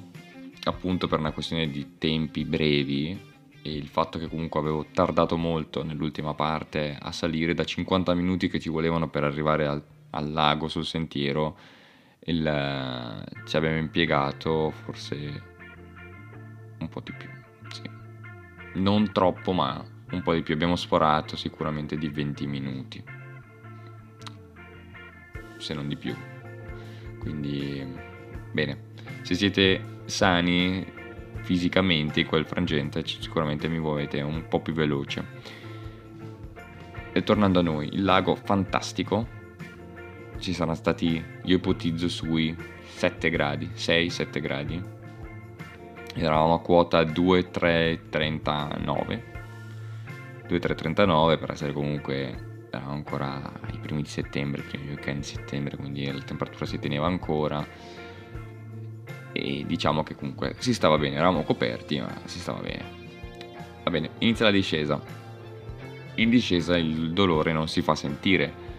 appunto 0.64 1.08
per 1.08 1.20
una 1.20 1.32
questione 1.32 1.70
di 1.70 1.98
tempi 1.98 2.46
brevi, 2.46 3.32
e 3.62 3.74
il 3.74 3.88
fatto 3.88 4.20
che 4.20 4.28
comunque 4.28 4.60
avevo 4.60 4.86
tardato 4.94 5.38
molto 5.38 5.84
nell'ultima 5.84 6.34
parte 6.34 6.98
a 7.00 7.12
salire 7.12 7.54
da 7.54 7.64
50 7.64 8.14
minuti 8.14 8.50
che 8.50 8.60
ci 8.60 8.70
volevano 8.70 9.10
per 9.10 9.24
arrivare 9.24 9.66
al, 9.66 9.82
al 10.10 10.32
lago 10.32 10.68
sul 10.68 10.86
sentiero 10.86 11.58
il, 12.26 13.24
ci 13.46 13.56
abbiamo 13.56 13.78
impiegato 13.78 14.70
forse 14.70 15.44
un 16.78 16.90
po' 16.90 17.00
di 17.00 17.14
più 17.14 17.30
sì. 17.70 17.90
non 18.74 19.14
troppo 19.14 19.54
ma 19.54 19.82
un 20.14 20.22
po' 20.22 20.34
di 20.34 20.42
più. 20.42 20.54
Abbiamo 20.54 20.76
sforato 20.76 21.36
sicuramente 21.36 21.98
di 21.98 22.08
20 22.08 22.48
minuti. 22.48 23.04
Se 25.58 25.74
non 25.74 25.88
di 25.88 25.96
più 25.96 26.16
quindi 27.24 27.86
bene 28.52 28.92
se 29.24 29.36
siete 29.36 30.02
sani 30.06 31.02
fisicamente 31.44 32.22
in 32.22 32.28
quel 32.28 32.46
frangente 32.46 33.06
sicuramente 33.06 33.68
mi 33.68 33.80
muovete 33.80 34.22
un 34.22 34.48
po' 34.48 34.62
più 34.62 34.72
veloce. 34.74 35.26
E 37.12 37.24
tornando 37.24 37.60
a 37.60 37.62
noi, 37.62 37.90
il 37.94 38.04
lago 38.04 38.36
fantastico, 38.36 39.28
ci 40.40 40.54
saranno 40.54 40.76
stati, 40.76 41.24
io 41.44 41.56
ipotizzo, 41.56 42.08
sui 42.08 42.56
7 42.96 43.30
gradi, 43.30 43.70
6-7 43.76 44.42
gradi. 44.42 44.82
Eravamo 46.16 46.56
a 46.56 46.62
quota 46.62 47.04
2,339. 47.04 49.32
2,339 50.48 51.38
per 51.38 51.52
essere 51.52 51.72
comunque 51.72 52.66
eravamo 52.72 52.94
ancora 52.94 53.52
primi 53.94 54.02
di 54.02 54.10
settembre, 54.10 54.62
i 54.62 54.66
primi 54.66 54.88
weekend 54.88 55.20
di 55.20 55.26
settembre, 55.26 55.78
quindi 55.78 56.12
la 56.12 56.22
temperatura 56.24 56.66
si 56.66 56.80
teneva 56.80 57.06
ancora 57.06 57.66
e 59.32 59.64
diciamo 59.66 60.04
che 60.04 60.16
comunque 60.16 60.56
si 60.60 60.74
stava 60.74 60.98
bene, 60.98 61.16
eravamo 61.16 61.44
coperti 61.44 62.00
ma 62.00 62.22
si 62.26 62.40
stava 62.40 62.60
bene. 62.60 63.02
Va 63.84 63.92
bene, 63.92 64.10
inizia 64.20 64.46
la 64.46 64.52
discesa. 64.52 65.02
In 66.16 66.30
discesa 66.30 66.78
il 66.78 67.12
dolore 67.14 67.54
non 67.54 67.68
si 67.68 67.82
fa 67.82 67.96
sentire 67.96 68.72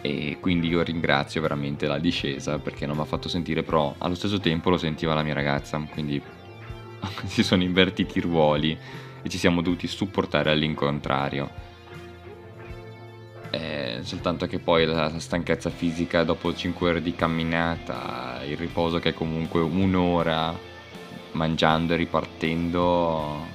e 0.00 0.38
quindi 0.40 0.68
io 0.68 0.82
ringrazio 0.82 1.40
veramente 1.40 1.86
la 1.86 1.98
discesa 1.98 2.58
perché 2.58 2.86
non 2.86 2.96
mi 2.96 3.02
ha 3.02 3.06
fatto 3.06 3.28
sentire, 3.28 3.62
però 3.62 3.94
allo 3.98 4.14
stesso 4.14 4.38
tempo 4.40 4.70
lo 4.70 4.78
sentiva 4.78 5.14
la 5.14 5.22
mia 5.22 5.34
ragazza, 5.34 5.78
quindi 5.90 6.20
si 7.26 7.42
sono 7.42 7.62
invertiti 7.62 8.18
i 8.18 8.22
ruoli 8.22 8.76
e 9.22 9.28
ci 9.28 9.38
siamo 9.38 9.60
dovuti 9.60 9.86
supportare 9.86 10.50
all'incontrario 10.50 11.67
soltanto 14.02 14.46
che 14.46 14.58
poi 14.58 14.86
la 14.86 15.18
stanchezza 15.18 15.70
fisica 15.70 16.24
dopo 16.24 16.54
5 16.54 16.88
ore 16.88 17.02
di 17.02 17.14
camminata, 17.14 18.40
il 18.44 18.56
riposo 18.56 18.98
che 18.98 19.10
è 19.10 19.14
comunque 19.14 19.60
un'ora 19.60 20.56
mangiando 21.32 21.94
e 21.94 21.96
ripartendo, 21.96 23.46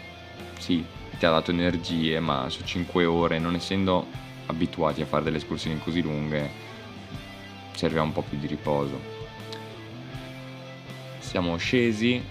sì, 0.57 0.83
ti 1.17 1.25
ha 1.25 1.29
dato 1.29 1.51
energie, 1.51 2.19
ma 2.19 2.49
su 2.49 2.63
5 2.63 3.05
ore, 3.05 3.39
non 3.39 3.55
essendo 3.55 4.05
abituati 4.47 5.01
a 5.01 5.05
fare 5.05 5.23
delle 5.23 5.37
escursioni 5.37 5.79
così 5.79 6.01
lunghe, 6.01 6.49
serviva 7.73 8.01
un 8.01 8.11
po' 8.11 8.21
più 8.21 8.37
di 8.37 8.47
riposo. 8.47 8.99
Siamo 11.19 11.55
scesi 11.57 12.21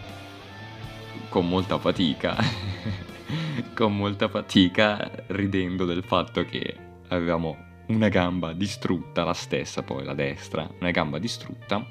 con 1.29 1.49
molta 1.49 1.79
fatica, 1.79 2.37
con 3.75 3.97
molta 3.97 4.29
fatica, 4.29 5.11
ridendo 5.29 5.85
del 5.85 6.05
fatto 6.05 6.45
che 6.45 6.77
avevamo 7.09 7.71
una 7.87 8.09
gamba 8.09 8.53
distrutta, 8.53 9.25
la 9.25 9.35
stessa 9.35 9.83
poi, 9.83 10.05
la 10.05 10.15
destra, 10.15 10.69
una 10.79 10.91
gamba 10.91 11.19
distrutta. 11.19 11.87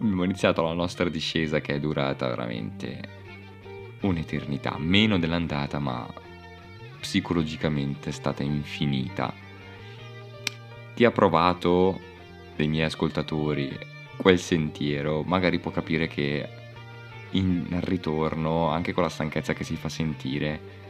Abbiamo 0.00 0.24
iniziato 0.24 0.62
la 0.62 0.72
nostra 0.72 1.08
discesa 1.08 1.60
che 1.60 1.74
è 1.74 1.80
durata 1.80 2.28
veramente 2.28 3.00
un'eternità, 4.00 4.76
meno 4.78 5.18
dell'andata, 5.18 5.78
ma 5.78 6.06
psicologicamente 7.00 8.10
è 8.10 8.12
stata 8.12 8.42
infinita. 8.42 9.32
Chi 10.94 11.04
ha 11.04 11.10
provato, 11.10 12.00
dei 12.56 12.68
miei 12.68 12.84
ascoltatori, 12.84 13.76
quel 14.16 14.38
sentiero, 14.38 15.22
magari 15.22 15.58
può 15.58 15.70
capire 15.70 16.06
che 16.06 16.48
in 17.30 17.80
ritorno, 17.82 18.68
anche 18.68 18.92
con 18.92 19.02
la 19.02 19.08
stanchezza 19.08 19.54
che 19.54 19.64
si 19.64 19.76
fa 19.76 19.88
sentire, 19.88 20.83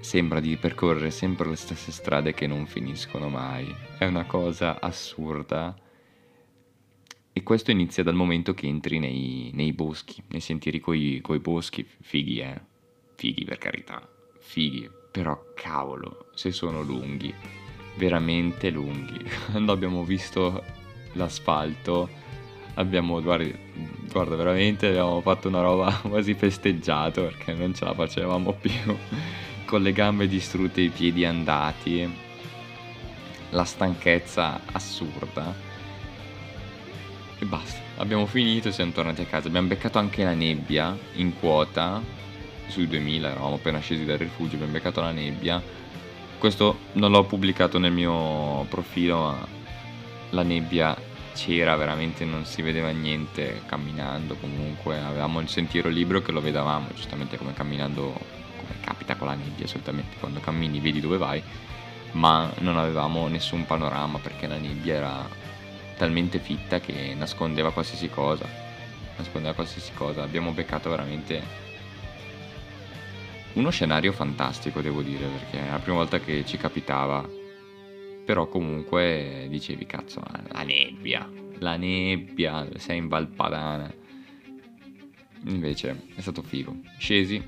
sembra 0.00 0.40
di 0.40 0.56
percorrere 0.56 1.10
sempre 1.10 1.48
le 1.48 1.56
stesse 1.56 1.92
strade 1.92 2.34
che 2.34 2.46
non 2.46 2.66
finiscono 2.66 3.28
mai. 3.28 3.74
È 3.98 4.04
una 4.04 4.24
cosa 4.24 4.80
assurda. 4.80 5.76
E 7.32 7.42
questo 7.42 7.70
inizia 7.70 8.02
dal 8.02 8.14
momento 8.14 8.54
che 8.54 8.66
entri 8.66 8.98
nei, 8.98 9.50
nei 9.54 9.72
boschi, 9.72 10.22
nei 10.28 10.40
sentieri 10.40 10.80
coi, 10.80 11.20
coi 11.22 11.38
boschi. 11.38 11.86
Fighi, 12.00 12.40
eh. 12.40 12.60
Fighi 13.14 13.44
per 13.44 13.58
carità. 13.58 14.08
Fighi. 14.38 14.90
però 15.10 15.52
cavolo, 15.54 16.30
se 16.34 16.52
sono 16.52 16.82
lunghi, 16.82 17.34
veramente 17.96 18.70
lunghi. 18.70 19.22
Quando 19.50 19.72
abbiamo 19.72 20.04
visto 20.04 20.64
l'asfalto, 21.12 22.08
abbiamo, 22.74 23.20
guarda, 23.20 23.50
guarda, 24.10 24.36
veramente 24.36 24.86
abbiamo 24.86 25.20
fatto 25.20 25.48
una 25.48 25.60
roba 25.60 25.92
quasi 26.08 26.34
festeggiato 26.34 27.22
perché 27.22 27.52
non 27.54 27.74
ce 27.74 27.84
la 27.84 27.94
facevamo 27.94 28.52
più, 28.52 28.96
con 29.68 29.82
le 29.82 29.92
gambe 29.92 30.26
distrutte, 30.26 30.80
i 30.80 30.88
piedi 30.88 31.26
andati, 31.26 32.10
la 33.50 33.64
stanchezza 33.64 34.60
assurda. 34.72 35.54
E 37.38 37.44
basta, 37.44 37.78
abbiamo 37.98 38.24
finito 38.24 38.68
e 38.68 38.72
siamo 38.72 38.92
tornati 38.92 39.20
a 39.20 39.26
casa. 39.26 39.48
Abbiamo 39.48 39.68
beccato 39.68 39.98
anche 39.98 40.24
la 40.24 40.32
nebbia 40.32 40.96
in 41.16 41.38
quota 41.38 42.02
sui 42.68 42.88
2000, 42.88 43.30
eravamo 43.30 43.56
appena 43.56 43.78
scesi 43.78 44.06
dal 44.06 44.16
rifugio, 44.16 44.54
abbiamo 44.54 44.72
beccato 44.72 45.02
la 45.02 45.12
nebbia. 45.12 45.62
Questo 46.38 46.78
non 46.92 47.10
l'ho 47.10 47.24
pubblicato 47.24 47.78
nel 47.78 47.92
mio 47.92 48.64
profilo, 48.70 49.18
ma 49.18 49.46
la 50.30 50.42
nebbia 50.42 50.96
c'era, 51.34 51.76
veramente 51.76 52.24
non 52.24 52.46
si 52.46 52.62
vedeva 52.62 52.88
niente 52.88 53.62
camminando, 53.66 54.34
comunque 54.36 54.98
avevamo 54.98 55.40
il 55.40 55.48
sentiero 55.48 55.90
libero 55.90 56.22
che 56.22 56.32
lo 56.32 56.40
vedevamo, 56.40 56.88
giustamente 56.94 57.36
come 57.36 57.52
camminando, 57.52 58.18
capita 58.80 59.16
con 59.16 59.28
la 59.28 59.34
nebbia 59.34 59.66
solitamente, 59.66 60.16
quando 60.18 60.40
cammini 60.40 60.80
vedi 60.80 61.00
dove 61.00 61.16
vai, 61.16 61.42
ma 62.12 62.52
non 62.58 62.78
avevamo 62.78 63.28
nessun 63.28 63.66
panorama 63.66 64.18
perché 64.18 64.46
la 64.46 64.58
nebbia 64.58 64.94
era 64.94 65.28
talmente 65.96 66.38
fitta 66.38 66.80
che 66.80 67.14
nascondeva 67.14 67.72
qualsiasi 67.72 68.08
cosa, 68.08 68.48
nascondeva 69.16 69.54
qualsiasi 69.54 69.92
cosa, 69.94 70.22
abbiamo 70.22 70.52
beccato 70.52 70.90
veramente 70.90 71.66
uno 73.54 73.70
scenario 73.70 74.12
fantastico, 74.12 74.80
devo 74.80 75.02
dire, 75.02 75.26
perché 75.26 75.66
è 75.66 75.70
la 75.70 75.78
prima 75.78 75.98
volta 75.98 76.20
che 76.20 76.44
ci 76.46 76.56
capitava. 76.56 77.28
Però 78.24 78.46
comunque 78.46 79.46
dicevi, 79.48 79.86
cazzo, 79.86 80.22
la 80.52 80.62
nebbia, 80.62 81.28
la 81.58 81.76
nebbia, 81.76 82.68
sei 82.76 82.98
in 82.98 83.08
Valpadana. 83.08 83.92
Invece 85.46 86.08
è 86.14 86.20
stato 86.20 86.42
figo. 86.42 86.76
Scesi, 86.98 87.42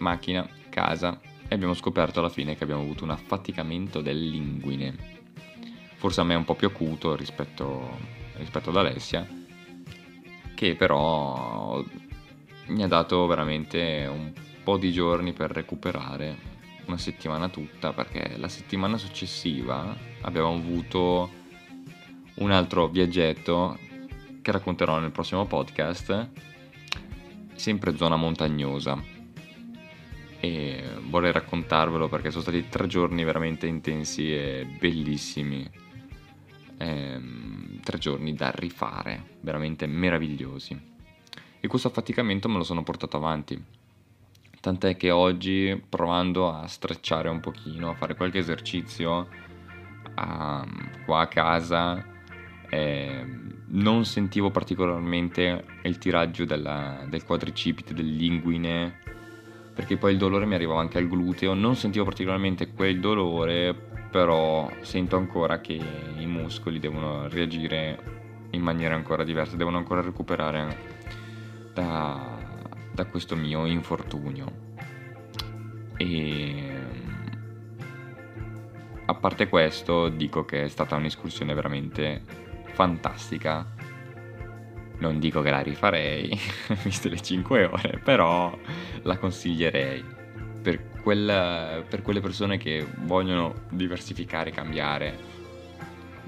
macchina, 0.00 0.48
casa 0.68 1.20
e 1.48 1.54
abbiamo 1.54 1.74
scoperto 1.74 2.20
alla 2.20 2.28
fine 2.28 2.56
che 2.56 2.64
abbiamo 2.64 2.82
avuto 2.82 3.04
un 3.04 3.10
affaticamento 3.10 4.00
dell'inguine. 4.00 5.18
Forse 5.96 6.20
a 6.20 6.24
me 6.24 6.34
è 6.34 6.36
un 6.36 6.44
po' 6.44 6.54
più 6.54 6.68
acuto 6.68 7.16
rispetto, 7.16 7.98
rispetto 8.36 8.70
ad 8.70 8.76
Alessia, 8.76 9.26
che 10.54 10.74
però 10.74 11.82
mi 12.68 12.82
ha 12.82 12.86
dato 12.86 13.26
veramente 13.26 14.08
un 14.10 14.32
po' 14.62 14.76
di 14.76 14.92
giorni 14.92 15.32
per 15.32 15.50
recuperare, 15.50 16.48
una 16.86 16.98
settimana 16.98 17.48
tutta, 17.48 17.92
perché 17.92 18.36
la 18.36 18.48
settimana 18.48 18.96
successiva 18.96 19.96
abbiamo 20.22 20.54
avuto 20.54 21.30
un 22.34 22.50
altro 22.50 22.88
viaggetto 22.88 23.78
che 24.40 24.52
racconterò 24.52 24.98
nel 24.98 25.10
prossimo 25.10 25.44
podcast, 25.46 26.28
sempre 27.54 27.96
zona 27.96 28.16
montagnosa. 28.16 29.19
E 30.40 30.82
vorrei 31.08 31.32
raccontarvelo 31.32 32.08
perché 32.08 32.30
sono 32.30 32.42
stati 32.42 32.68
tre 32.68 32.86
giorni 32.86 33.24
veramente 33.24 33.66
intensi 33.66 34.34
e 34.34 34.66
bellissimi. 34.78 35.68
Ehm, 36.78 37.80
tre 37.82 37.98
giorni 37.98 38.34
da 38.34 38.50
rifare, 38.54 39.36
veramente 39.40 39.86
meravigliosi. 39.86 40.88
E 41.60 41.68
questo 41.68 41.88
affaticamento 41.88 42.48
me 42.48 42.56
lo 42.56 42.64
sono 42.64 42.82
portato 42.82 43.18
avanti 43.18 43.78
Tant'è 44.60 44.94
che 44.98 45.10
oggi 45.10 45.82
provando 45.88 46.52
a 46.52 46.66
strecciare 46.66 47.30
un 47.30 47.40
pochino, 47.40 47.88
a 47.88 47.94
fare 47.94 48.14
qualche 48.14 48.38
esercizio 48.38 49.26
a, 50.16 50.66
qua 51.06 51.20
a 51.20 51.28
casa, 51.28 52.06
eh, 52.68 53.24
non 53.68 54.04
sentivo 54.04 54.50
particolarmente 54.50 55.64
il 55.84 55.96
tiraggio 55.96 56.44
della, 56.44 57.06
del 57.08 57.24
quadricipite, 57.24 57.94
dell'inguine, 57.94 58.98
perché 59.80 59.96
poi 59.96 60.12
il 60.12 60.18
dolore 60.18 60.44
mi 60.44 60.52
arrivava 60.52 60.80
anche 60.80 60.98
al 60.98 61.08
gluteo, 61.08 61.54
non 61.54 61.74
sentivo 61.74 62.04
particolarmente 62.04 62.74
quel 62.74 63.00
dolore, 63.00 63.74
però 64.10 64.70
sento 64.82 65.16
ancora 65.16 65.62
che 65.62 65.80
i 66.18 66.26
muscoli 66.26 66.78
devono 66.78 67.26
reagire 67.28 67.98
in 68.50 68.60
maniera 68.60 68.94
ancora 68.94 69.24
diversa, 69.24 69.56
devono 69.56 69.78
ancora 69.78 70.02
recuperare 70.02 70.76
da, 71.72 72.36
da 72.92 73.06
questo 73.06 73.36
mio 73.36 73.64
infortunio. 73.64 74.52
E 75.96 76.72
a 79.06 79.14
parte 79.14 79.48
questo, 79.48 80.10
dico 80.10 80.44
che 80.44 80.64
è 80.64 80.68
stata 80.68 80.94
un'escursione 80.96 81.54
veramente 81.54 82.22
fantastica. 82.74 83.79
Non 85.00 85.18
dico 85.18 85.40
che 85.40 85.50
la 85.50 85.60
rifarei, 85.60 86.38
viste 86.84 87.08
le 87.08 87.20
5 87.20 87.64
ore, 87.64 88.00
però 88.04 88.56
la 89.02 89.16
consiglierei 89.16 90.04
per, 90.60 91.00
quella, 91.02 91.82
per 91.88 92.02
quelle 92.02 92.20
persone 92.20 92.58
che 92.58 92.86
vogliono 92.98 93.62
diversificare, 93.70 94.50
cambiare. 94.50 95.38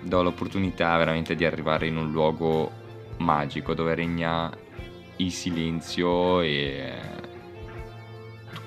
Do 0.00 0.22
l'opportunità 0.22 0.96
veramente 0.96 1.34
di 1.34 1.44
arrivare 1.44 1.86
in 1.86 1.96
un 1.96 2.10
luogo 2.10 2.80
magico 3.18 3.74
dove 3.74 3.94
regna 3.94 4.50
il 5.16 5.30
silenzio 5.30 6.40
e 6.40 6.92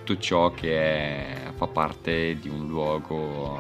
tutto 0.06 0.18
ciò 0.18 0.52
che 0.52 0.78
è, 0.80 1.52
fa 1.56 1.66
parte 1.66 2.38
di 2.38 2.48
un 2.48 2.68
luogo 2.68 3.60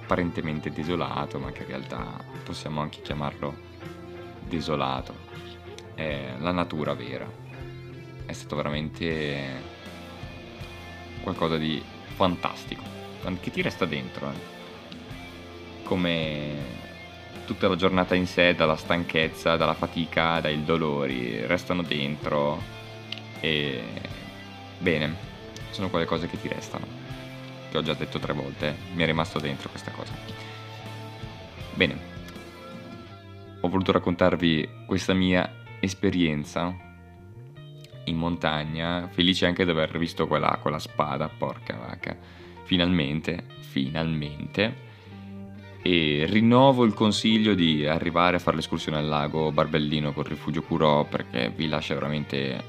apparentemente 0.00 0.70
desolato, 0.70 1.38
ma 1.38 1.52
che 1.52 1.62
in 1.62 1.68
realtà 1.68 2.24
possiamo 2.42 2.80
anche 2.80 3.02
chiamarlo 3.02 3.63
desolato. 4.46 5.14
È 5.94 6.34
la 6.38 6.52
natura 6.52 6.94
vera. 6.94 7.30
È 8.26 8.32
stato 8.32 8.56
veramente 8.56 9.72
qualcosa 11.22 11.56
di 11.56 11.82
fantastico, 12.14 12.82
che 13.40 13.50
ti 13.50 13.62
resta 13.62 13.84
dentro. 13.84 14.30
Eh. 14.30 14.52
Come 15.84 16.82
tutta 17.46 17.68
la 17.68 17.76
giornata 17.76 18.14
in 18.14 18.26
sé, 18.26 18.54
dalla 18.54 18.76
stanchezza, 18.76 19.56
dalla 19.56 19.74
fatica, 19.74 20.40
dai 20.40 20.64
dolori, 20.64 21.44
restano 21.46 21.82
dentro 21.82 22.60
e 23.40 23.82
bene, 24.78 25.14
sono 25.70 25.90
quelle 25.90 26.06
cose 26.06 26.28
che 26.28 26.40
ti 26.40 26.48
restano, 26.48 26.86
che 27.70 27.76
ho 27.76 27.82
già 27.82 27.94
detto 27.94 28.18
tre 28.18 28.32
volte, 28.32 28.76
mi 28.94 29.02
è 29.02 29.06
rimasto 29.06 29.38
dentro 29.38 29.68
questa 29.68 29.90
cosa. 29.90 30.12
Bene, 31.74 32.13
ho 33.64 33.68
voluto 33.68 33.92
raccontarvi 33.92 34.68
questa 34.84 35.14
mia 35.14 35.50
esperienza 35.80 36.76
in 38.04 38.16
montagna, 38.16 39.08
felice 39.10 39.46
anche 39.46 39.64
di 39.64 39.70
aver 39.70 39.96
visto 39.96 40.26
quella, 40.26 40.58
quella 40.60 40.78
spada, 40.78 41.28
porca 41.28 41.74
vacca, 41.74 42.14
finalmente, 42.64 43.44
finalmente. 43.60 44.82
E 45.80 46.26
rinnovo 46.28 46.84
il 46.84 46.92
consiglio 46.92 47.54
di 47.54 47.86
arrivare 47.86 48.36
a 48.36 48.38
fare 48.38 48.56
l'escursione 48.56 48.98
al 48.98 49.06
lago 49.06 49.50
Barbellino 49.50 50.12
col 50.12 50.24
rifugio 50.24 50.62
Curò 50.62 51.04
perché 51.04 51.50
vi 51.54 51.66
lascia 51.66 51.94
veramente 51.94 52.62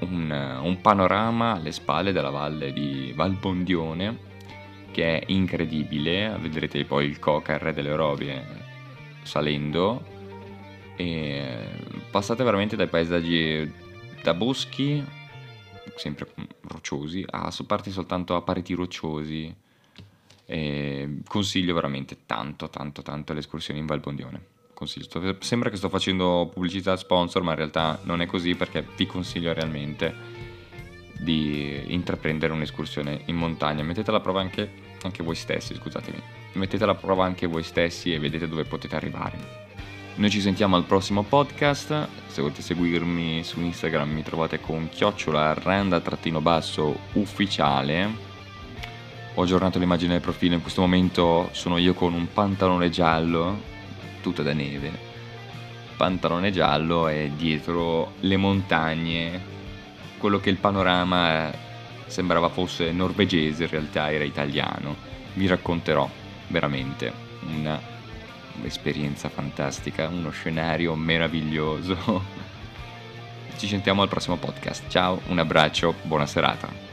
un, 0.00 0.60
un 0.62 0.80
panorama 0.80 1.56
alle 1.56 1.72
spalle 1.72 2.12
della 2.12 2.30
valle 2.30 2.72
di 2.72 3.12
Valbondione 3.14 4.30
che 4.92 5.18
è 5.18 5.24
incredibile, 5.26 6.36
vedrete 6.40 6.84
poi 6.86 7.04
il 7.04 7.18
Coca, 7.18 7.52
il 7.52 7.60
re 7.60 7.74
delle 7.74 7.94
rovie 7.94 8.60
salendo 9.22 10.11
e 11.02 11.68
passate 12.10 12.44
veramente 12.44 12.76
dai 12.76 12.86
paesaggi 12.86 13.72
da 14.22 14.34
boschi 14.34 15.04
sempre 15.96 16.28
rocciosi 16.62 17.24
a 17.28 17.52
parti 17.66 17.90
soltanto 17.90 18.36
a 18.36 18.42
pareti 18.42 18.72
rocciosi 18.74 19.54
e 20.46 21.18
consiglio 21.26 21.74
veramente 21.74 22.18
tanto, 22.26 22.68
tanto, 22.68 23.02
tanto 23.02 23.32
le 23.32 23.40
escursioni 23.40 23.80
in 23.80 23.86
Valbondione. 23.86 24.50
Consiglio. 24.74 25.36
Sembra 25.40 25.70
che 25.70 25.76
sto 25.76 25.88
facendo 25.88 26.50
pubblicità 26.52 26.96
sponsor, 26.96 27.42
ma 27.42 27.52
in 27.52 27.56
realtà 27.56 28.00
non 28.02 28.20
è 28.20 28.26
così 28.26 28.54
perché 28.54 28.84
vi 28.96 29.06
consiglio 29.06 29.52
realmente 29.52 30.14
di 31.18 31.82
intraprendere 31.86 32.52
un'escursione 32.52 33.22
in 33.26 33.36
montagna. 33.36 33.82
Mettete 33.82 34.10
alla 34.10 34.20
prova 34.20 34.40
anche, 34.40 34.70
anche 35.02 35.22
voi 35.22 35.36
stessi, 35.36 35.74
scusatemi. 35.74 36.20
Mettete 36.54 36.82
alla 36.82 36.96
prova 36.96 37.24
anche 37.24 37.46
voi 37.46 37.62
stessi 37.62 38.12
e 38.12 38.18
vedete 38.18 38.48
dove 38.48 38.64
potete 38.64 38.96
arrivare. 38.96 39.70
Noi 40.14 40.30
ci 40.30 40.40
sentiamo 40.40 40.76
al 40.76 40.84
prossimo 40.84 41.22
podcast. 41.22 42.08
Se 42.26 42.42
volete 42.42 42.62
seguirmi 42.62 43.42
su 43.44 43.60
Instagram 43.60 44.10
mi 44.10 44.22
trovate 44.22 44.60
con 44.60 44.88
chiocciola 44.88 45.54
randa-basso 45.54 46.98
ufficiale 47.12 48.30
ho 49.34 49.42
aggiornato 49.42 49.78
l'immagine 49.78 50.12
del 50.12 50.20
profilo, 50.20 50.54
in 50.54 50.60
questo 50.60 50.82
momento 50.82 51.48
sono 51.52 51.78
io 51.78 51.94
con 51.94 52.12
un 52.12 52.30
pantalone 52.30 52.90
giallo, 52.90 53.60
tutto 54.20 54.42
da 54.42 54.52
neve, 54.52 54.90
pantalone 55.96 56.50
giallo 56.52 57.08
e 57.08 57.32
dietro 57.34 58.12
le 58.20 58.36
montagne, 58.36 59.40
quello 60.18 60.38
che 60.38 60.50
il 60.50 60.58
panorama 60.58 61.50
sembrava 62.06 62.50
fosse 62.50 62.92
norvegese, 62.92 63.64
in 63.64 63.70
realtà 63.70 64.12
era 64.12 64.24
italiano. 64.24 64.96
Vi 65.32 65.46
racconterò 65.46 66.06
veramente 66.48 67.10
una, 67.46 67.80
un'esperienza 68.58 69.28
fantastica, 69.28 70.08
uno 70.08 70.30
scenario 70.30 70.94
meraviglioso. 70.94 72.40
Ci 73.56 73.66
sentiamo 73.66 74.02
al 74.02 74.08
prossimo 74.08 74.36
podcast. 74.36 74.88
Ciao, 74.88 75.20
un 75.28 75.38
abbraccio, 75.38 75.94
buona 76.02 76.26
serata. 76.26 76.91